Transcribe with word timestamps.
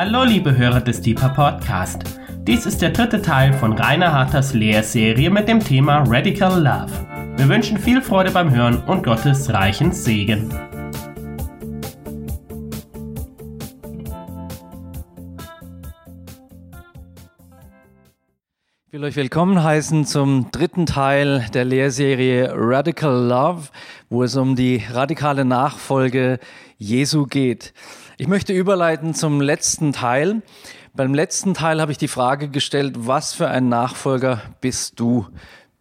Hallo 0.00 0.22
liebe 0.22 0.56
Hörer 0.56 0.80
des 0.80 1.00
Deeper 1.00 1.30
Podcast. 1.30 2.04
Dies 2.46 2.66
ist 2.66 2.80
der 2.80 2.90
dritte 2.90 3.20
Teil 3.20 3.52
von 3.52 3.72
Rainer 3.72 4.12
Harters 4.12 4.54
Lehrserie 4.54 5.28
mit 5.28 5.48
dem 5.48 5.58
Thema 5.58 6.04
Radical 6.06 6.62
Love. 6.62 6.92
Wir 7.36 7.48
wünschen 7.48 7.76
viel 7.76 8.00
Freude 8.00 8.30
beim 8.30 8.54
Hören 8.54 8.80
und 8.84 9.02
Gottes 9.02 9.52
reichen 9.52 9.90
Segen. 9.90 10.54
Ich 18.86 18.92
will 18.92 19.02
euch 19.02 19.16
willkommen 19.16 19.64
heißen 19.64 20.06
zum 20.06 20.52
dritten 20.52 20.86
Teil 20.86 21.44
der 21.52 21.64
Lehrserie 21.64 22.52
Radical 22.54 23.26
Love, 23.26 23.62
wo 24.10 24.22
es 24.22 24.36
um 24.36 24.54
die 24.54 24.80
radikale 24.92 25.44
Nachfolge 25.44 26.38
Jesu 26.76 27.26
geht. 27.26 27.74
Ich 28.20 28.26
möchte 28.26 28.52
überleiten 28.52 29.14
zum 29.14 29.40
letzten 29.40 29.92
Teil. 29.92 30.42
Beim 30.92 31.14
letzten 31.14 31.54
Teil 31.54 31.80
habe 31.80 31.92
ich 31.92 31.98
die 31.98 32.08
Frage 32.08 32.48
gestellt, 32.48 32.94
was 32.98 33.32
für 33.32 33.46
ein 33.46 33.68
Nachfolger 33.68 34.42
bist 34.60 34.98
du? 34.98 35.28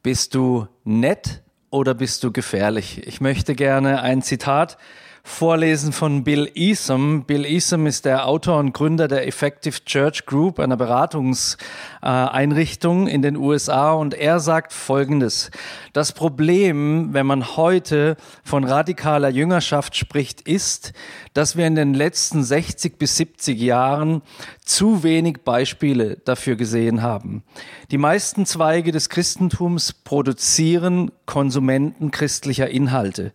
Bist 0.04 0.36
du 0.36 0.68
nett 0.84 1.42
oder 1.72 1.96
bist 1.96 2.24
du 2.24 2.32
gefährlich? 2.32 3.02
Ich 3.08 3.22
möchte 3.22 3.56
gerne 3.56 4.04
ein 4.04 4.22
Zitat 4.22 4.78
vorlesen 5.28 5.92
von 5.92 6.24
Bill 6.24 6.50
Easom. 6.56 7.26
Bill 7.26 7.46
Easom 7.46 7.86
ist 7.86 8.06
der 8.06 8.26
Autor 8.28 8.60
und 8.60 8.72
Gründer 8.74 9.10
der 9.10 9.28
Effective 9.28 9.84
Church 9.86 10.26
Group, 10.26 10.60
einer 10.60 10.78
Beratungseinrichtung 10.78 13.08
in 13.08 13.22
den 13.22 13.36
USA. 13.36 13.92
Und 13.92 14.14
er 14.14 14.40
sagt 14.40 14.72
Folgendes. 14.74 15.52
Das 15.94 16.14
Problem, 16.14 17.14
wenn 17.14 17.26
man 17.26 17.58
heute 17.58 18.16
von 18.44 18.64
radikaler 18.64 19.28
Jüngerschaft 19.30 19.98
spricht, 19.98 20.42
ist, 20.42 20.94
dass 21.34 21.58
wir 21.58 21.66
in 21.68 21.76
den 21.76 21.94
letzten 21.94 22.44
60 22.44 22.98
bis 22.98 23.18
70 23.18 23.60
Jahren 23.60 24.22
zu 24.64 25.04
wenig 25.04 25.40
Beispiele 25.44 26.20
dafür 26.24 26.56
gesehen 26.56 27.02
haben. 27.02 27.44
Die 27.92 27.98
meisten 27.98 28.46
Zweige 28.46 28.94
des 28.94 29.10
Christentums 29.10 29.92
produzieren 29.94 31.12
Konsumenten 31.26 32.12
christlicher 32.12 32.70
Inhalte. 32.70 33.34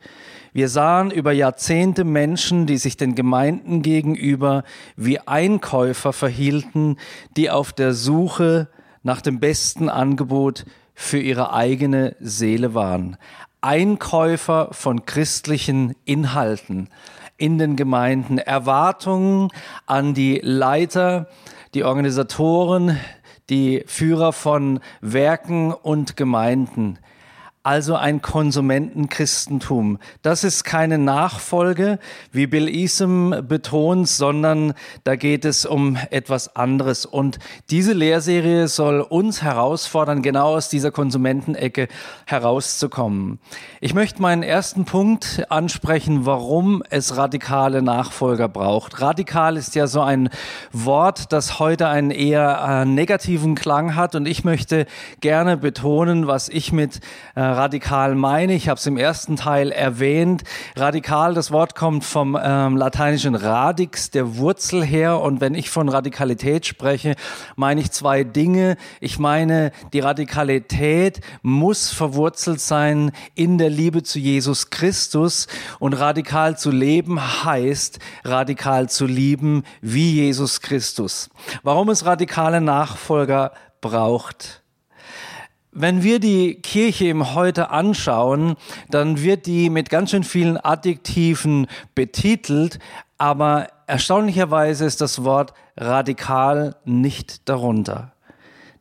Wir 0.54 0.68
sahen 0.68 1.10
über 1.10 1.32
Jahrzehnte 1.32 2.04
Menschen, 2.04 2.66
die 2.66 2.76
sich 2.76 2.98
den 2.98 3.14
Gemeinden 3.14 3.80
gegenüber 3.80 4.64
wie 4.96 5.18
Einkäufer 5.18 6.12
verhielten, 6.12 6.98
die 7.38 7.50
auf 7.50 7.72
der 7.72 7.94
Suche 7.94 8.68
nach 9.02 9.22
dem 9.22 9.40
besten 9.40 9.88
Angebot 9.88 10.66
für 10.94 11.18
ihre 11.18 11.54
eigene 11.54 12.16
Seele 12.20 12.74
waren. 12.74 13.16
Einkäufer 13.62 14.68
von 14.72 15.06
christlichen 15.06 15.94
Inhalten 16.04 16.90
in 17.38 17.56
den 17.56 17.76
Gemeinden, 17.76 18.36
Erwartungen 18.36 19.48
an 19.86 20.12
die 20.12 20.38
Leiter, 20.42 21.28
die 21.72 21.84
Organisatoren, 21.84 23.00
die 23.48 23.84
Führer 23.86 24.34
von 24.34 24.80
Werken 25.00 25.72
und 25.72 26.18
Gemeinden 26.18 26.98
also 27.64 27.94
ein 27.94 28.22
Konsumentenchristentum. 28.22 29.98
Das 30.22 30.42
ist 30.42 30.64
keine 30.64 30.98
Nachfolge, 30.98 32.00
wie 32.32 32.48
Bill 32.48 32.68
Easom 32.68 33.34
betont, 33.46 34.08
sondern 34.08 34.74
da 35.04 35.14
geht 35.14 35.44
es 35.44 35.64
um 35.64 35.96
etwas 36.10 36.56
anderes. 36.56 37.06
Und 37.06 37.38
diese 37.70 37.92
Lehrserie 37.92 38.66
soll 38.66 39.00
uns 39.00 39.42
herausfordern, 39.42 40.22
genau 40.22 40.56
aus 40.56 40.70
dieser 40.70 40.90
Konsumentenecke 40.90 41.86
herauszukommen. 42.26 43.38
Ich 43.80 43.94
möchte 43.94 44.20
meinen 44.20 44.42
ersten 44.42 44.84
Punkt 44.84 45.44
ansprechen, 45.48 46.26
warum 46.26 46.82
es 46.90 47.16
radikale 47.16 47.80
Nachfolger 47.80 48.48
braucht. 48.48 49.00
Radikal 49.00 49.56
ist 49.56 49.76
ja 49.76 49.86
so 49.86 50.00
ein 50.00 50.30
Wort, 50.72 51.32
das 51.32 51.60
heute 51.60 51.86
einen 51.86 52.10
eher 52.10 52.82
äh, 52.82 52.84
negativen 52.86 53.54
Klang 53.54 53.94
hat. 53.94 54.16
Und 54.16 54.26
ich 54.26 54.42
möchte 54.42 54.86
gerne 55.20 55.56
betonen, 55.56 56.26
was 56.26 56.48
ich 56.48 56.72
mit 56.72 56.98
äh, 57.36 57.51
radikal 57.52 58.14
meine. 58.14 58.54
Ich 58.54 58.68
habe 58.68 58.78
es 58.78 58.86
im 58.86 58.96
ersten 58.96 59.36
Teil 59.36 59.70
erwähnt. 59.70 60.44
Radikal, 60.76 61.34
das 61.34 61.50
Wort 61.50 61.74
kommt 61.74 62.04
vom 62.04 62.38
ähm, 62.42 62.76
lateinischen 62.76 63.34
radix, 63.34 64.10
der 64.10 64.36
Wurzel 64.36 64.84
her. 64.84 65.20
Und 65.20 65.40
wenn 65.40 65.54
ich 65.54 65.70
von 65.70 65.88
Radikalität 65.88 66.66
spreche, 66.66 67.14
meine 67.56 67.80
ich 67.80 67.90
zwei 67.90 68.24
Dinge. 68.24 68.76
Ich 69.00 69.18
meine, 69.18 69.72
die 69.92 70.00
Radikalität 70.00 71.20
muss 71.42 71.90
verwurzelt 71.90 72.60
sein 72.60 73.12
in 73.34 73.58
der 73.58 73.70
Liebe 73.70 74.02
zu 74.02 74.18
Jesus 74.18 74.70
Christus. 74.70 75.46
Und 75.78 75.94
radikal 75.94 76.58
zu 76.58 76.70
leben 76.70 77.44
heißt, 77.44 77.98
radikal 78.24 78.88
zu 78.88 79.06
lieben 79.06 79.64
wie 79.80 80.14
Jesus 80.14 80.60
Christus. 80.60 81.30
Warum 81.62 81.88
es 81.90 82.04
radikale 82.04 82.60
Nachfolger 82.60 83.52
braucht. 83.80 84.61
Wenn 85.74 86.02
wir 86.02 86.20
die 86.20 86.56
Kirche 86.56 87.06
im 87.06 87.32
Heute 87.34 87.70
anschauen, 87.70 88.56
dann 88.90 89.22
wird 89.22 89.46
die 89.46 89.70
mit 89.70 89.88
ganz 89.88 90.10
schön 90.10 90.22
vielen 90.22 90.62
Adjektiven 90.62 91.66
betitelt, 91.94 92.78
aber 93.16 93.68
erstaunlicherweise 93.86 94.84
ist 94.84 95.00
das 95.00 95.24
Wort 95.24 95.54
radikal 95.78 96.76
nicht 96.84 97.48
darunter. 97.48 98.12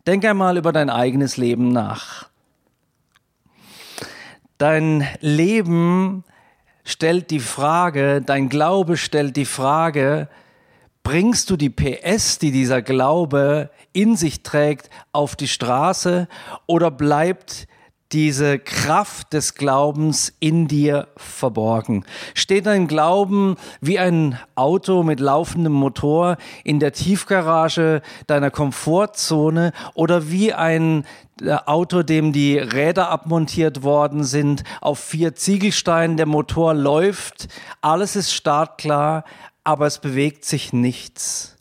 Denk 0.05 0.25
einmal 0.25 0.57
über 0.57 0.73
dein 0.73 0.89
eigenes 0.89 1.37
Leben 1.37 1.69
nach. 1.69 2.27
Dein 4.57 5.07
Leben 5.21 6.25
stellt 6.83 7.31
die 7.31 7.39
Frage, 7.39 8.21
dein 8.21 8.49
Glaube 8.49 8.97
stellt 8.97 9.37
die 9.37 9.45
Frage, 9.45 10.27
bringst 11.03 11.49
du 11.49 11.57
die 11.57 11.69
PS, 11.69 12.39
die 12.39 12.51
dieser 12.51 12.81
Glaube 12.81 13.69
in 13.93 14.15
sich 14.15 14.43
trägt, 14.43 14.89
auf 15.11 15.35
die 15.35 15.47
Straße 15.47 16.27
oder 16.67 16.91
bleibt 16.91 17.67
diese 18.11 18.59
Kraft 18.59 19.31
des 19.33 19.55
Glaubens 19.55 20.33
in 20.39 20.67
dir 20.67 21.07
verborgen? 21.15 22.05
Steht 22.33 22.65
dein 22.65 22.87
Glauben 22.87 23.55
wie 23.79 23.99
ein 23.99 24.37
Auto 24.55 25.03
mit 25.03 25.19
laufendem 25.19 25.73
Motor 25.73 26.37
in 26.63 26.79
der 26.79 26.91
Tiefgarage 26.91 28.01
deiner 28.27 28.51
Komfortzone 28.51 29.71
oder 29.93 30.29
wie 30.29 30.53
ein 30.53 31.05
äh, 31.41 31.53
Auto, 31.65 32.03
dem 32.03 32.33
die 32.33 32.57
Räder 32.57 33.09
abmontiert 33.09 33.83
worden 33.83 34.23
sind, 34.23 34.63
auf 34.81 34.99
vier 34.99 35.35
Ziegelsteinen, 35.35 36.17
der 36.17 36.25
Motor 36.25 36.73
läuft, 36.73 37.47
alles 37.81 38.15
ist 38.15 38.33
startklar, 38.33 39.23
aber 39.63 39.87
es 39.87 39.99
bewegt 39.99 40.45
sich 40.45 40.73
nichts? 40.73 41.57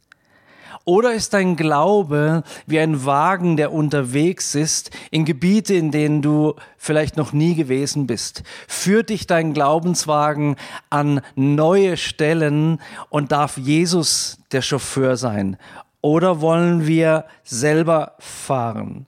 Oder 0.85 1.13
ist 1.13 1.35
dein 1.35 1.57
Glaube 1.57 2.43
wie 2.67 2.81
ein 2.81 3.05
Wagen, 3.05 3.57
der 3.57 3.73
unterwegs 3.73 4.55
ist 4.55 4.91
in 5.11 5.25
Gebiete, 5.25 5.75
in 5.75 5.91
denen 5.91 6.23
du 6.23 6.55
vielleicht 6.79 7.17
noch 7.17 7.33
nie 7.33 7.55
gewesen 7.55 8.07
bist? 8.07 8.43
Führt 8.67 9.11
dich 9.11 9.27
dein 9.27 9.53
Glaubenswagen 9.53 10.57
an 10.89 11.21
neue 11.37 11.97
Stellen 11.97 12.81
und 13.11 13.31
darf 13.31 13.59
Jesus 13.59 14.39
der 14.53 14.63
Chauffeur 14.63 15.17
sein? 15.17 15.59
Oder 16.01 16.41
wollen 16.41 16.87
wir 16.87 17.27
selber 17.45 18.15
fahren? 18.19 19.07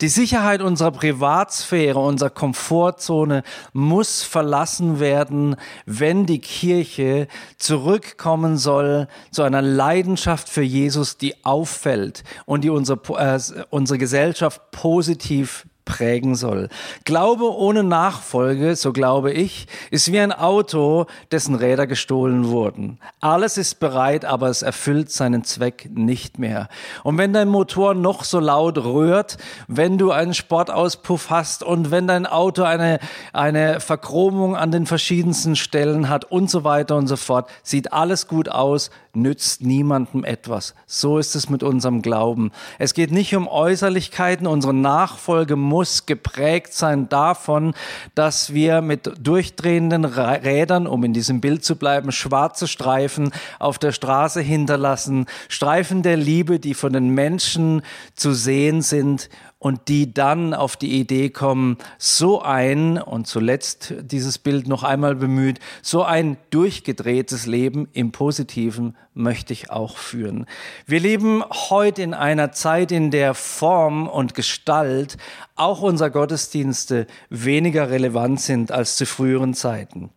Die 0.00 0.08
Sicherheit 0.08 0.62
unserer 0.62 0.92
Privatsphäre, 0.92 1.98
unserer 1.98 2.30
Komfortzone 2.30 3.42
muss 3.72 4.22
verlassen 4.22 5.00
werden, 5.00 5.56
wenn 5.86 6.24
die 6.24 6.38
Kirche 6.38 7.26
zurückkommen 7.56 8.58
soll 8.58 9.08
zu 9.32 9.42
einer 9.42 9.60
Leidenschaft 9.60 10.48
für 10.48 10.62
Jesus, 10.62 11.16
die 11.16 11.44
auffällt 11.44 12.22
und 12.46 12.62
die 12.62 12.70
unsere, 12.70 13.00
äh, 13.18 13.40
unsere 13.70 13.98
Gesellschaft 13.98 14.70
positiv 14.70 15.66
prägen 15.88 16.34
soll. 16.34 16.68
Glaube 17.04 17.50
ohne 17.56 17.82
Nachfolge, 17.82 18.76
so 18.76 18.92
glaube 18.92 19.32
ich, 19.32 19.66
ist 19.90 20.12
wie 20.12 20.20
ein 20.20 20.32
Auto, 20.32 21.06
dessen 21.32 21.54
Räder 21.54 21.86
gestohlen 21.86 22.48
wurden. 22.48 22.98
Alles 23.20 23.56
ist 23.56 23.80
bereit, 23.80 24.26
aber 24.26 24.48
es 24.48 24.60
erfüllt 24.60 25.10
seinen 25.10 25.44
Zweck 25.44 25.88
nicht 25.92 26.38
mehr. 26.38 26.68
Und 27.04 27.16
wenn 27.16 27.32
dein 27.32 27.48
Motor 27.48 27.94
noch 27.94 28.24
so 28.24 28.38
laut 28.38 28.76
rührt, 28.76 29.38
wenn 29.66 29.96
du 29.96 30.12
einen 30.12 30.34
Sportauspuff 30.34 31.30
hast 31.30 31.62
und 31.62 31.90
wenn 31.90 32.06
dein 32.06 32.26
Auto 32.26 32.64
eine, 32.64 32.98
eine 33.32 33.80
Verchromung 33.80 34.56
an 34.56 34.70
den 34.70 34.84
verschiedensten 34.84 35.56
Stellen 35.56 36.10
hat 36.10 36.26
und 36.26 36.50
so 36.50 36.64
weiter 36.64 36.96
und 36.96 37.06
so 37.06 37.16
fort, 37.16 37.48
sieht 37.62 37.94
alles 37.94 38.28
gut 38.28 38.50
aus, 38.50 38.90
nützt 39.14 39.62
niemandem 39.62 40.24
etwas. 40.24 40.74
So 40.86 41.18
ist 41.18 41.34
es 41.34 41.48
mit 41.48 41.62
unserem 41.62 42.02
Glauben. 42.02 42.52
Es 42.78 42.94
geht 42.94 43.10
nicht 43.10 43.34
um 43.34 43.48
Äußerlichkeiten. 43.48 44.46
Unsere 44.46 44.74
Nachfolge 44.74 45.56
muss 45.56 45.77
geprägt 46.06 46.72
sein 46.74 47.08
davon, 47.08 47.74
dass 48.14 48.52
wir 48.52 48.80
mit 48.80 49.10
durchdrehenden 49.20 50.04
Rädern, 50.04 50.86
um 50.86 51.04
in 51.04 51.12
diesem 51.12 51.40
Bild 51.40 51.64
zu 51.64 51.76
bleiben, 51.76 52.12
schwarze 52.12 52.66
Streifen 52.66 53.32
auf 53.58 53.78
der 53.78 53.92
Straße 53.92 54.40
hinterlassen. 54.40 55.26
Streifen 55.48 56.02
der 56.02 56.16
Liebe, 56.16 56.58
die 56.58 56.74
von 56.74 56.92
den 56.92 57.10
Menschen 57.10 57.82
zu 58.14 58.32
sehen 58.32 58.82
sind 58.82 59.28
und 59.58 59.88
die 59.88 60.14
dann 60.14 60.54
auf 60.54 60.76
die 60.76 61.00
Idee 61.00 61.30
kommen, 61.30 61.78
so 61.98 62.40
ein, 62.42 63.00
und 63.00 63.26
zuletzt 63.26 63.92
dieses 64.00 64.38
Bild 64.38 64.68
noch 64.68 64.84
einmal 64.84 65.16
bemüht, 65.16 65.58
so 65.82 66.04
ein 66.04 66.36
durchgedrehtes 66.50 67.46
Leben 67.46 67.88
im 67.92 68.12
Positiven 68.12 68.96
möchte 69.14 69.52
ich 69.52 69.70
auch 69.70 69.96
führen. 69.96 70.46
Wir 70.86 71.00
leben 71.00 71.42
heute 71.50 72.02
in 72.02 72.14
einer 72.14 72.52
Zeit, 72.52 72.92
in 72.92 73.10
der 73.10 73.34
Form 73.34 74.06
und 74.06 74.34
Gestalt 74.34 75.16
auch 75.56 75.82
unserer 75.82 76.10
Gottesdienste 76.10 77.08
weniger 77.28 77.90
relevant 77.90 78.40
sind 78.40 78.70
als 78.70 78.94
zu 78.94 79.06
früheren 79.06 79.54
Zeiten. 79.54 80.10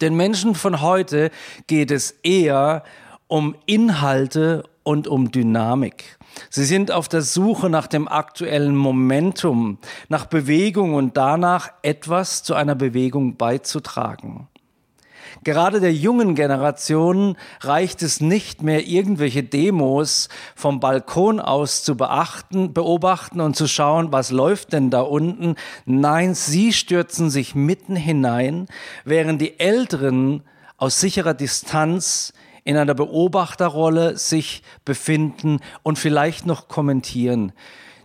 Den 0.00 0.16
Menschen 0.16 0.56
von 0.56 0.80
heute 0.80 1.30
geht 1.68 1.92
es 1.92 2.10
eher 2.22 2.82
um 3.28 3.54
Inhalte 3.66 4.64
und 4.82 5.06
um 5.06 5.30
Dynamik. 5.30 6.18
Sie 6.50 6.64
sind 6.64 6.90
auf 6.90 7.08
der 7.08 7.22
Suche 7.22 7.68
nach 7.70 7.86
dem 7.86 8.08
aktuellen 8.08 8.76
Momentum, 8.76 9.78
nach 10.08 10.26
Bewegung 10.26 10.94
und 10.94 11.16
danach 11.16 11.70
etwas 11.82 12.42
zu 12.42 12.54
einer 12.54 12.74
Bewegung 12.74 13.36
beizutragen. 13.36 14.48
Gerade 15.42 15.80
der 15.80 15.92
jungen 15.92 16.34
Generation 16.34 17.36
reicht 17.60 18.02
es 18.02 18.20
nicht 18.20 18.62
mehr, 18.62 18.86
irgendwelche 18.86 19.42
Demos 19.42 20.28
vom 20.54 20.80
Balkon 20.80 21.40
aus 21.40 21.82
zu 21.82 21.96
beachten, 21.96 22.72
beobachten 22.72 23.40
und 23.40 23.56
zu 23.56 23.66
schauen, 23.66 24.12
was 24.12 24.30
läuft 24.30 24.72
denn 24.72 24.90
da 24.90 25.00
unten. 25.00 25.56
Nein, 25.84 26.34
sie 26.34 26.72
stürzen 26.72 27.30
sich 27.30 27.54
mitten 27.54 27.96
hinein, 27.96 28.68
während 29.04 29.40
die 29.40 29.58
Älteren 29.58 30.42
aus 30.76 31.00
sicherer 31.00 31.34
Distanz 31.34 32.32
in 32.64 32.76
einer 32.76 32.94
Beobachterrolle 32.94 34.16
sich 34.16 34.62
befinden 34.84 35.60
und 35.82 35.98
vielleicht 35.98 36.46
noch 36.46 36.68
kommentieren. 36.68 37.52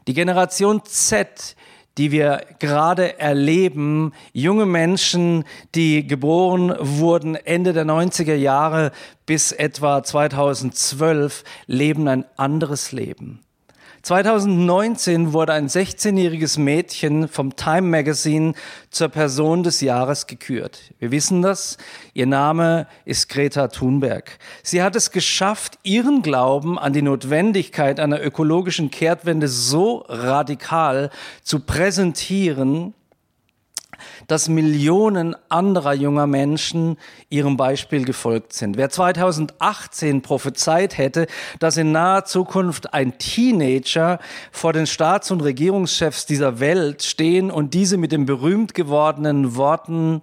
Die 0.07 0.13
Generation 0.13 0.83
Z, 0.85 1.55
die 1.97 2.11
wir 2.11 2.45
gerade 2.59 3.19
erleben, 3.19 4.13
junge 4.31 4.65
Menschen, 4.65 5.43
die 5.75 6.05
geboren 6.07 6.73
wurden 6.79 7.35
Ende 7.35 7.73
der 7.73 7.85
90er 7.85 8.35
Jahre 8.35 8.91
bis 9.25 9.51
etwa 9.51 10.03
2012, 10.03 11.43
leben 11.67 12.07
ein 12.07 12.25
anderes 12.37 12.91
Leben. 12.91 13.41
2019 14.01 15.33
wurde 15.33 15.53
ein 15.53 15.67
16-jähriges 15.67 16.59
Mädchen 16.59 17.27
vom 17.27 17.55
Time 17.55 17.83
Magazine 17.83 18.53
zur 18.89 19.09
Person 19.09 19.63
des 19.63 19.81
Jahres 19.81 20.27
gekürt. 20.27 20.93
Wir 20.99 21.11
wissen 21.11 21.41
das. 21.41 21.77
Ihr 22.13 22.25
Name 22.25 22.87
ist 23.05 23.29
Greta 23.29 23.67
Thunberg. 23.67 24.39
Sie 24.63 24.81
hat 24.81 24.95
es 24.95 25.11
geschafft, 25.11 25.79
ihren 25.83 26.21
Glauben 26.21 26.79
an 26.79 26.93
die 26.93 27.01
Notwendigkeit 27.01 27.99
einer 27.99 28.21
ökologischen 28.21 28.89
Kehrtwende 28.89 29.47
so 29.47 30.05
radikal 30.07 31.09
zu 31.43 31.59
präsentieren, 31.59 32.93
dass 34.27 34.49
Millionen 34.49 35.35
anderer 35.49 35.93
junger 35.93 36.27
Menschen 36.27 36.97
ihrem 37.29 37.57
Beispiel 37.57 38.05
gefolgt 38.05 38.53
sind. 38.53 38.77
Wer 38.77 38.89
2018 38.89 40.21
prophezeit 40.21 40.97
hätte, 40.97 41.27
dass 41.59 41.77
in 41.77 41.91
naher 41.91 42.25
Zukunft 42.25 42.93
ein 42.93 43.17
Teenager 43.17 44.19
vor 44.51 44.73
den 44.73 44.87
Staats- 44.87 45.31
und 45.31 45.41
Regierungschefs 45.41 46.25
dieser 46.25 46.59
Welt 46.59 47.03
stehen 47.03 47.51
und 47.51 47.73
diese 47.73 47.97
mit 47.97 48.11
den 48.11 48.25
berühmt 48.25 48.73
gewordenen 48.73 49.55
Worten 49.55 50.21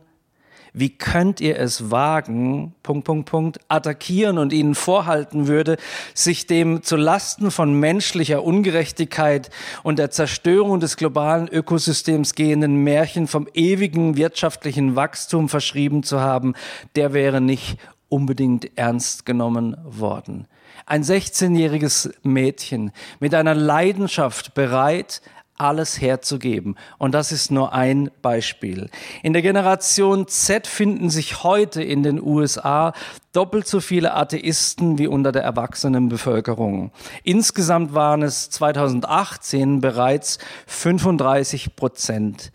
wie 0.78 0.90
könnt 0.90 1.40
ihr 1.40 1.58
es 1.58 1.90
wagen, 1.90 2.74
Punkt, 2.82 3.06
Punkt, 3.06 3.30
Punkt, 3.30 3.60
attackieren 3.68 4.36
und 4.36 4.52
ihnen 4.52 4.74
vorhalten 4.74 5.48
würde, 5.48 5.78
sich 6.12 6.46
dem 6.46 6.82
zu 6.82 6.96
Lasten 6.96 7.50
von 7.50 7.80
menschlicher 7.80 8.44
Ungerechtigkeit 8.44 9.48
und 9.82 9.98
der 9.98 10.10
Zerstörung 10.10 10.78
des 10.78 10.98
globalen 10.98 11.48
Ökosystems 11.48 12.34
gehenden 12.34 12.84
Märchen 12.84 13.26
vom 13.26 13.48
ewigen 13.54 14.18
wirtschaftlichen 14.18 14.96
Wachstum 14.96 15.48
verschrieben 15.48 16.02
zu 16.02 16.20
haben, 16.20 16.52
der 16.94 17.14
wäre 17.14 17.40
nicht 17.40 17.78
unbedingt 18.10 18.76
ernst 18.76 19.24
genommen 19.24 19.78
worden. 19.82 20.46
Ein 20.84 21.02
16-jähriges 21.02 22.12
Mädchen 22.22 22.92
mit 23.18 23.34
einer 23.34 23.54
Leidenschaft 23.54 24.52
bereit, 24.52 25.22
alles 25.58 26.00
herzugeben. 26.00 26.76
Und 26.98 27.12
das 27.12 27.32
ist 27.32 27.50
nur 27.50 27.72
ein 27.72 28.10
Beispiel. 28.22 28.90
In 29.22 29.32
der 29.32 29.42
Generation 29.42 30.28
Z 30.28 30.66
finden 30.66 31.10
sich 31.10 31.42
heute 31.42 31.82
in 31.82 32.02
den 32.02 32.22
USA 32.22 32.92
doppelt 33.32 33.66
so 33.66 33.80
viele 33.80 34.14
Atheisten 34.14 34.98
wie 34.98 35.06
unter 35.06 35.32
der 35.32 35.42
erwachsenen 35.42 36.08
Bevölkerung. 36.08 36.90
Insgesamt 37.22 37.94
waren 37.94 38.22
es 38.22 38.50
2018 38.50 39.80
bereits 39.80 40.38
35 40.66 41.76
Prozent. 41.76 42.52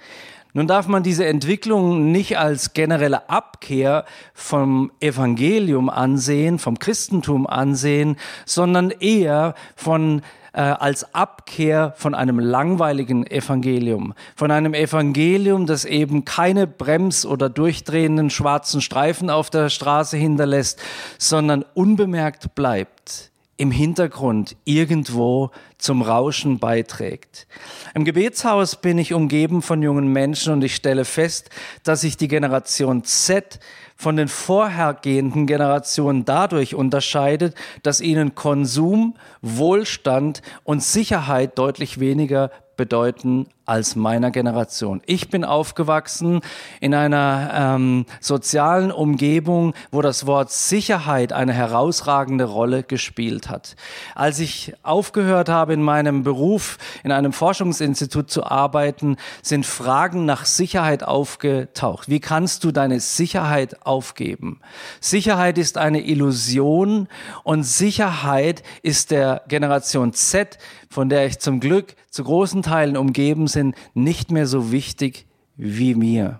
Nun 0.53 0.67
darf 0.67 0.87
man 0.87 1.01
diese 1.01 1.25
Entwicklung 1.25 2.11
nicht 2.11 2.37
als 2.37 2.73
generelle 2.73 3.29
Abkehr 3.29 4.05
vom 4.33 4.91
Evangelium 4.99 5.89
ansehen, 5.89 6.59
vom 6.59 6.77
Christentum 6.77 7.47
ansehen, 7.47 8.17
sondern 8.45 8.91
eher 8.91 9.55
von 9.75 10.21
äh, 10.53 10.61
als 10.61 11.13
Abkehr 11.13 11.93
von 11.95 12.13
einem 12.13 12.39
langweiligen 12.39 13.25
Evangelium, 13.25 14.13
von 14.35 14.51
einem 14.51 14.73
Evangelium, 14.73 15.65
das 15.65 15.85
eben 15.85 16.25
keine 16.25 16.67
brems- 16.67 17.25
oder 17.25 17.49
durchdrehenden 17.49 18.29
schwarzen 18.29 18.81
Streifen 18.81 19.29
auf 19.29 19.49
der 19.49 19.69
Straße 19.69 20.17
hinterlässt, 20.17 20.81
sondern 21.17 21.63
unbemerkt 21.73 22.53
bleibt 22.55 23.30
im 23.61 23.69
Hintergrund 23.69 24.55
irgendwo 24.65 25.51
zum 25.77 26.01
Rauschen 26.01 26.57
beiträgt. 26.57 27.45
Im 27.93 28.05
Gebetshaus 28.05 28.75
bin 28.75 28.97
ich 28.97 29.13
umgeben 29.13 29.61
von 29.61 29.83
jungen 29.83 30.07
Menschen 30.07 30.53
und 30.53 30.63
ich 30.63 30.73
stelle 30.73 31.05
fest, 31.05 31.51
dass 31.83 32.01
sich 32.01 32.17
die 32.17 32.27
Generation 32.27 33.03
Z 33.03 33.59
von 33.95 34.15
den 34.15 34.29
vorhergehenden 34.29 35.45
Generationen 35.45 36.25
dadurch 36.25 36.73
unterscheidet, 36.73 37.53
dass 37.83 38.01
ihnen 38.01 38.33
Konsum, 38.33 39.13
Wohlstand 39.43 40.41
und 40.63 40.81
Sicherheit 40.81 41.59
deutlich 41.59 41.99
weniger 41.99 42.49
bedeuten 42.77 43.45
als 43.71 43.95
meiner 43.95 44.31
Generation. 44.31 45.01
Ich 45.05 45.29
bin 45.29 45.45
aufgewachsen 45.45 46.41
in 46.81 46.93
einer 46.93 47.51
ähm, 47.53 48.05
sozialen 48.19 48.91
Umgebung, 48.91 49.73
wo 49.91 50.01
das 50.01 50.25
Wort 50.25 50.51
Sicherheit 50.51 51.31
eine 51.31 51.53
herausragende 51.53 52.43
Rolle 52.43 52.83
gespielt 52.83 53.49
hat. 53.49 53.77
Als 54.13 54.39
ich 54.39 54.73
aufgehört 54.83 55.47
habe, 55.47 55.71
in 55.71 55.81
meinem 55.81 56.23
Beruf 56.23 56.79
in 57.05 57.13
einem 57.13 57.31
Forschungsinstitut 57.31 58.29
zu 58.29 58.43
arbeiten, 58.43 59.15
sind 59.41 59.65
Fragen 59.65 60.25
nach 60.25 60.43
Sicherheit 60.43 61.05
aufgetaucht. 61.05 62.09
Wie 62.09 62.19
kannst 62.19 62.65
du 62.65 62.73
deine 62.73 62.99
Sicherheit 62.99 63.85
aufgeben? 63.85 64.59
Sicherheit 64.99 65.57
ist 65.57 65.77
eine 65.77 66.01
Illusion 66.01 67.07
und 67.43 67.63
Sicherheit 67.63 68.63
ist 68.81 69.11
der 69.11 69.43
Generation 69.47 70.11
Z, 70.11 70.57
von 70.91 71.07
der 71.07 71.25
ich 71.25 71.39
zum 71.39 71.61
Glück 71.61 71.95
zu 72.09 72.23
großen 72.23 72.61
Teilen 72.61 72.97
umgeben 72.97 73.45
bin, 73.45 73.47
sind 73.47 73.75
nicht 73.93 74.29
mehr 74.29 74.45
so 74.45 74.71
wichtig 74.71 75.25
wie 75.55 75.95
mir, 75.95 76.39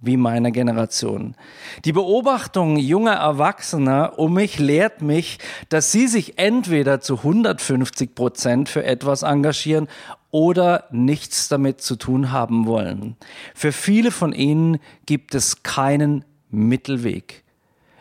wie 0.00 0.16
meiner 0.16 0.50
Generation. 0.50 1.36
Die 1.84 1.92
Beobachtung 1.92 2.76
junger 2.76 3.14
Erwachsener 3.14 4.18
um 4.18 4.34
mich 4.34 4.58
lehrt 4.58 5.00
mich, 5.00 5.38
dass 5.68 5.92
sie 5.92 6.08
sich 6.08 6.38
entweder 6.38 7.00
zu 7.00 7.18
150 7.18 8.16
Prozent 8.16 8.68
für 8.68 8.84
etwas 8.84 9.22
engagieren 9.22 9.86
oder 10.32 10.84
nichts 10.90 11.48
damit 11.48 11.80
zu 11.80 11.94
tun 11.94 12.32
haben 12.32 12.66
wollen. 12.66 13.16
Für 13.54 13.70
viele 13.70 14.10
von 14.10 14.32
ihnen 14.32 14.78
gibt 15.06 15.36
es 15.36 15.62
keinen 15.62 16.24
Mittelweg. 16.50 17.44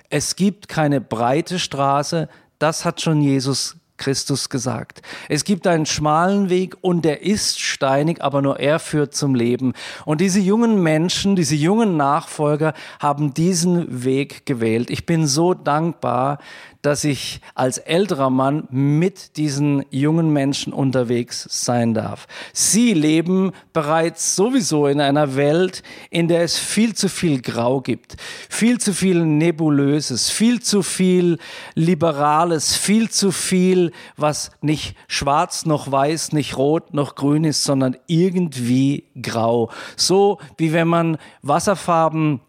Es 0.09 0.35
gibt 0.35 0.69
keine 0.69 1.01
breite 1.01 1.59
Straße, 1.59 2.29
das 2.57 2.83
hat 2.83 3.01
schon 3.01 3.21
Jesus 3.21 3.77
Christus 3.97 4.49
gesagt. 4.49 5.01
Es 5.29 5.43
gibt 5.43 5.67
einen 5.67 5.85
schmalen 5.85 6.49
Weg 6.49 6.77
und 6.81 7.03
der 7.03 7.23
ist 7.23 7.59
steinig, 7.59 8.21
aber 8.21 8.41
nur 8.41 8.59
er 8.59 8.79
führt 8.79 9.13
zum 9.13 9.35
Leben. 9.35 9.73
Und 10.05 10.21
diese 10.21 10.39
jungen 10.39 10.81
Menschen, 10.81 11.35
diese 11.35 11.55
jungen 11.55 11.97
Nachfolger 11.97 12.73
haben 12.99 13.33
diesen 13.33 14.03
Weg 14.03 14.45
gewählt. 14.45 14.89
Ich 14.89 15.05
bin 15.05 15.27
so 15.27 15.53
dankbar, 15.53 16.39
dass 16.87 17.03
ich 17.03 17.41
als 17.53 17.79
älterer 17.79 18.29
Mann 18.29 18.65
mit 18.71 19.35
diesen 19.35 19.83
jungen 19.89 20.31
Menschen 20.31 20.71
unterwegs 20.71 21.45
sein 21.49 21.93
darf. 21.93 22.27
Sie 22.53 22.93
leben 22.93 23.51
bereits 23.73 24.37
sowieso 24.37 24.87
in 24.87 25.01
einer 25.01 25.35
Welt, 25.35 25.83
in 26.11 26.29
der 26.29 26.43
es 26.43 26.57
viel 26.57 26.95
zu 26.95 27.09
viel 27.09 27.41
Grau 27.41 27.81
gibt, 27.81 28.15
viel 28.49 28.77
zu 28.77 28.93
viel 28.93 29.25
Nebulöses, 29.25 30.29
viel 30.29 30.61
zu 30.61 30.81
viel 30.81 31.39
Liberales, 31.75 32.77
viel 32.77 33.09
zu 33.09 33.33
viel, 33.33 33.91
was 34.15 34.51
nicht 34.61 34.95
schwarz 35.09 35.65
noch 35.65 35.91
weiß, 35.91 36.31
nicht 36.31 36.55
rot 36.55 36.93
noch 36.93 37.15
grün 37.15 37.43
ist, 37.43 37.65
sondern 37.65 37.97
irgendwie 38.07 39.09
grau. 39.21 39.71
So 39.97 40.37
wie 40.55 40.71
wenn 40.71 40.87
man 40.87 41.17
Wasserfarben 41.41 42.39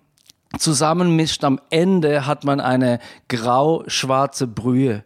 zusammenmischt, 0.56 1.44
am 1.44 1.60
Ende 1.70 2.26
hat 2.26 2.44
man 2.44 2.60
eine 2.60 3.00
grau-schwarze 3.28 4.46
Brühe. 4.46 5.04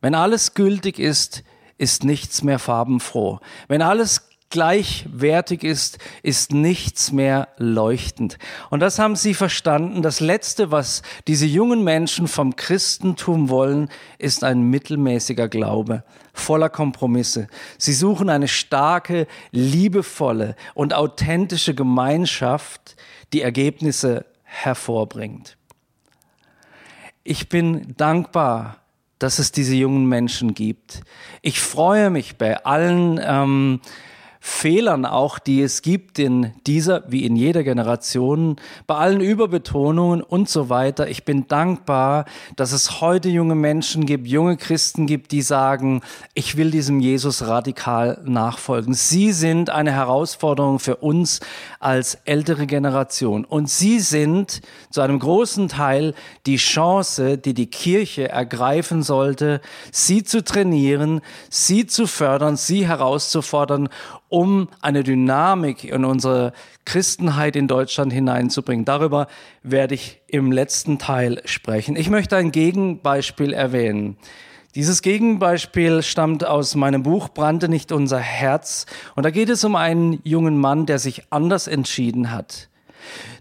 Wenn 0.00 0.14
alles 0.14 0.54
gültig 0.54 0.98
ist, 0.98 1.44
ist 1.78 2.04
nichts 2.04 2.42
mehr 2.42 2.58
farbenfroh. 2.58 3.40
Wenn 3.68 3.82
alles 3.82 4.28
gleichwertig 4.52 5.64
ist, 5.64 5.98
ist 6.22 6.52
nichts 6.52 7.10
mehr 7.10 7.48
leuchtend. 7.56 8.38
Und 8.70 8.80
das 8.80 8.98
haben 8.98 9.16
sie 9.16 9.34
verstanden. 9.34 10.02
Das 10.02 10.20
Letzte, 10.20 10.70
was 10.70 11.02
diese 11.26 11.46
jungen 11.46 11.82
Menschen 11.82 12.28
vom 12.28 12.54
Christentum 12.54 13.48
wollen, 13.48 13.88
ist 14.18 14.44
ein 14.44 14.62
mittelmäßiger 14.62 15.48
Glaube, 15.48 16.04
voller 16.34 16.68
Kompromisse. 16.68 17.48
Sie 17.78 17.94
suchen 17.94 18.28
eine 18.28 18.46
starke, 18.46 19.26
liebevolle 19.50 20.54
und 20.74 20.92
authentische 20.92 21.74
Gemeinschaft, 21.74 22.96
die 23.32 23.40
Ergebnisse 23.40 24.26
hervorbringt. 24.52 25.56
Ich 27.24 27.48
bin 27.48 27.94
dankbar 27.96 28.82
dass 29.22 29.38
es 29.38 29.52
diese 29.52 29.76
jungen 29.76 30.06
Menschen 30.06 30.52
gibt. 30.54 31.02
Ich 31.42 31.60
freue 31.60 32.10
mich 32.10 32.36
bei 32.36 32.64
allen 32.64 33.20
ähm, 33.22 33.80
Fehlern 34.44 35.06
auch, 35.06 35.38
die 35.38 35.62
es 35.62 35.82
gibt 35.82 36.18
in 36.18 36.52
dieser 36.66 37.04
wie 37.06 37.24
in 37.24 37.36
jeder 37.36 37.62
Generation, 37.62 38.56
bei 38.88 38.96
allen 38.96 39.20
Überbetonungen 39.20 40.20
und 40.20 40.48
so 40.48 40.68
weiter. 40.68 41.06
Ich 41.06 41.24
bin 41.24 41.46
dankbar, 41.46 42.24
dass 42.56 42.72
es 42.72 43.00
heute 43.00 43.28
junge 43.28 43.54
Menschen 43.54 44.04
gibt, 44.04 44.26
junge 44.26 44.56
Christen 44.56 45.06
gibt, 45.06 45.30
die 45.30 45.42
sagen, 45.42 46.00
ich 46.34 46.56
will 46.56 46.72
diesem 46.72 46.98
Jesus 46.98 47.46
radikal 47.46 48.20
nachfolgen. 48.24 48.94
Sie 48.94 49.30
sind 49.30 49.70
eine 49.70 49.92
Herausforderung 49.92 50.80
für 50.80 50.96
uns 50.96 51.38
als 51.78 52.16
ältere 52.24 52.66
Generation 52.66 53.44
und 53.44 53.70
sie 53.70 54.00
sind 54.00 54.60
zu 54.90 55.02
einem 55.02 55.20
großen 55.20 55.68
Teil 55.68 56.14
die 56.46 56.56
Chance, 56.56 57.38
die 57.38 57.54
die 57.54 57.68
Kirche 57.68 58.28
ergreifen 58.28 59.04
sollte, 59.04 59.60
sie 59.92 60.24
zu 60.24 60.42
trainieren, 60.42 61.20
sie 61.48 61.86
zu 61.86 62.08
fördern, 62.08 62.56
sie 62.56 62.88
herauszufordern 62.88 63.88
um 64.32 64.68
eine 64.80 65.02
Dynamik 65.02 65.84
in 65.84 66.06
unsere 66.06 66.54
Christenheit 66.86 67.54
in 67.54 67.68
Deutschland 67.68 68.14
hineinzubringen. 68.14 68.86
Darüber 68.86 69.26
werde 69.62 69.94
ich 69.94 70.22
im 70.26 70.50
letzten 70.50 70.98
Teil 70.98 71.42
sprechen. 71.44 71.96
Ich 71.96 72.08
möchte 72.08 72.36
ein 72.36 72.50
Gegenbeispiel 72.50 73.52
erwähnen. 73.52 74.16
Dieses 74.74 75.02
Gegenbeispiel 75.02 76.02
stammt 76.02 76.46
aus 76.46 76.74
meinem 76.76 77.02
Buch 77.02 77.28
Brannte 77.28 77.68
nicht 77.68 77.92
unser 77.92 78.20
Herz. 78.20 78.86
Und 79.14 79.24
da 79.24 79.30
geht 79.30 79.50
es 79.50 79.64
um 79.64 79.76
einen 79.76 80.18
jungen 80.24 80.56
Mann, 80.56 80.86
der 80.86 80.98
sich 80.98 81.24
anders 81.28 81.66
entschieden 81.66 82.32
hat. 82.32 82.70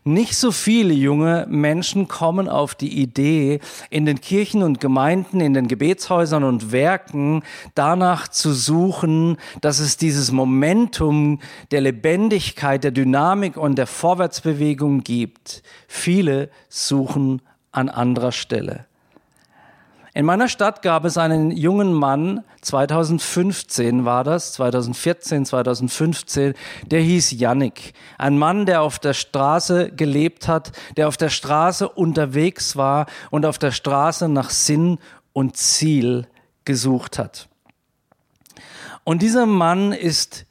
Nicht 0.03 0.35
so 0.35 0.51
viele 0.51 0.93
junge 0.93 1.45
Menschen 1.47 2.07
kommen 2.07 2.49
auf 2.49 2.73
die 2.73 3.01
Idee, 3.01 3.59
in 3.91 4.07
den 4.07 4.19
Kirchen 4.19 4.63
und 4.63 4.79
Gemeinden, 4.79 5.39
in 5.41 5.53
den 5.53 5.67
Gebetshäusern 5.67 6.43
und 6.43 6.71
Werken 6.71 7.43
danach 7.75 8.27
zu 8.27 8.51
suchen, 8.51 9.37
dass 9.61 9.77
es 9.77 9.97
dieses 9.97 10.31
Momentum 10.31 11.39
der 11.69 11.81
Lebendigkeit, 11.81 12.83
der 12.83 12.89
Dynamik 12.89 13.57
und 13.57 13.77
der 13.77 13.85
Vorwärtsbewegung 13.85 15.03
gibt. 15.03 15.61
Viele 15.87 16.49
suchen 16.67 17.43
an 17.71 17.87
anderer 17.87 18.31
Stelle. 18.31 18.87
In 20.13 20.25
meiner 20.25 20.49
Stadt 20.49 20.81
gab 20.81 21.05
es 21.05 21.17
einen 21.17 21.51
jungen 21.51 21.93
Mann, 21.93 22.43
2015 22.61 24.03
war 24.03 24.25
das, 24.25 24.53
2014, 24.53 25.45
2015, 25.45 26.53
der 26.85 26.99
hieß 26.99 27.31
Yannick. 27.31 27.93
Ein 28.17 28.37
Mann, 28.37 28.65
der 28.65 28.81
auf 28.81 28.99
der 28.99 29.13
Straße 29.13 29.89
gelebt 29.91 30.49
hat, 30.49 30.73
der 30.97 31.07
auf 31.07 31.15
der 31.15 31.29
Straße 31.29 31.87
unterwegs 31.87 32.75
war 32.75 33.05
und 33.29 33.45
auf 33.45 33.57
der 33.57 33.71
Straße 33.71 34.27
nach 34.27 34.49
Sinn 34.49 34.99
und 35.31 35.55
Ziel 35.55 36.27
gesucht 36.65 37.17
hat. 37.17 37.47
Und 39.05 39.21
dieser 39.21 39.45
Mann 39.45 39.93
ist 39.93 40.45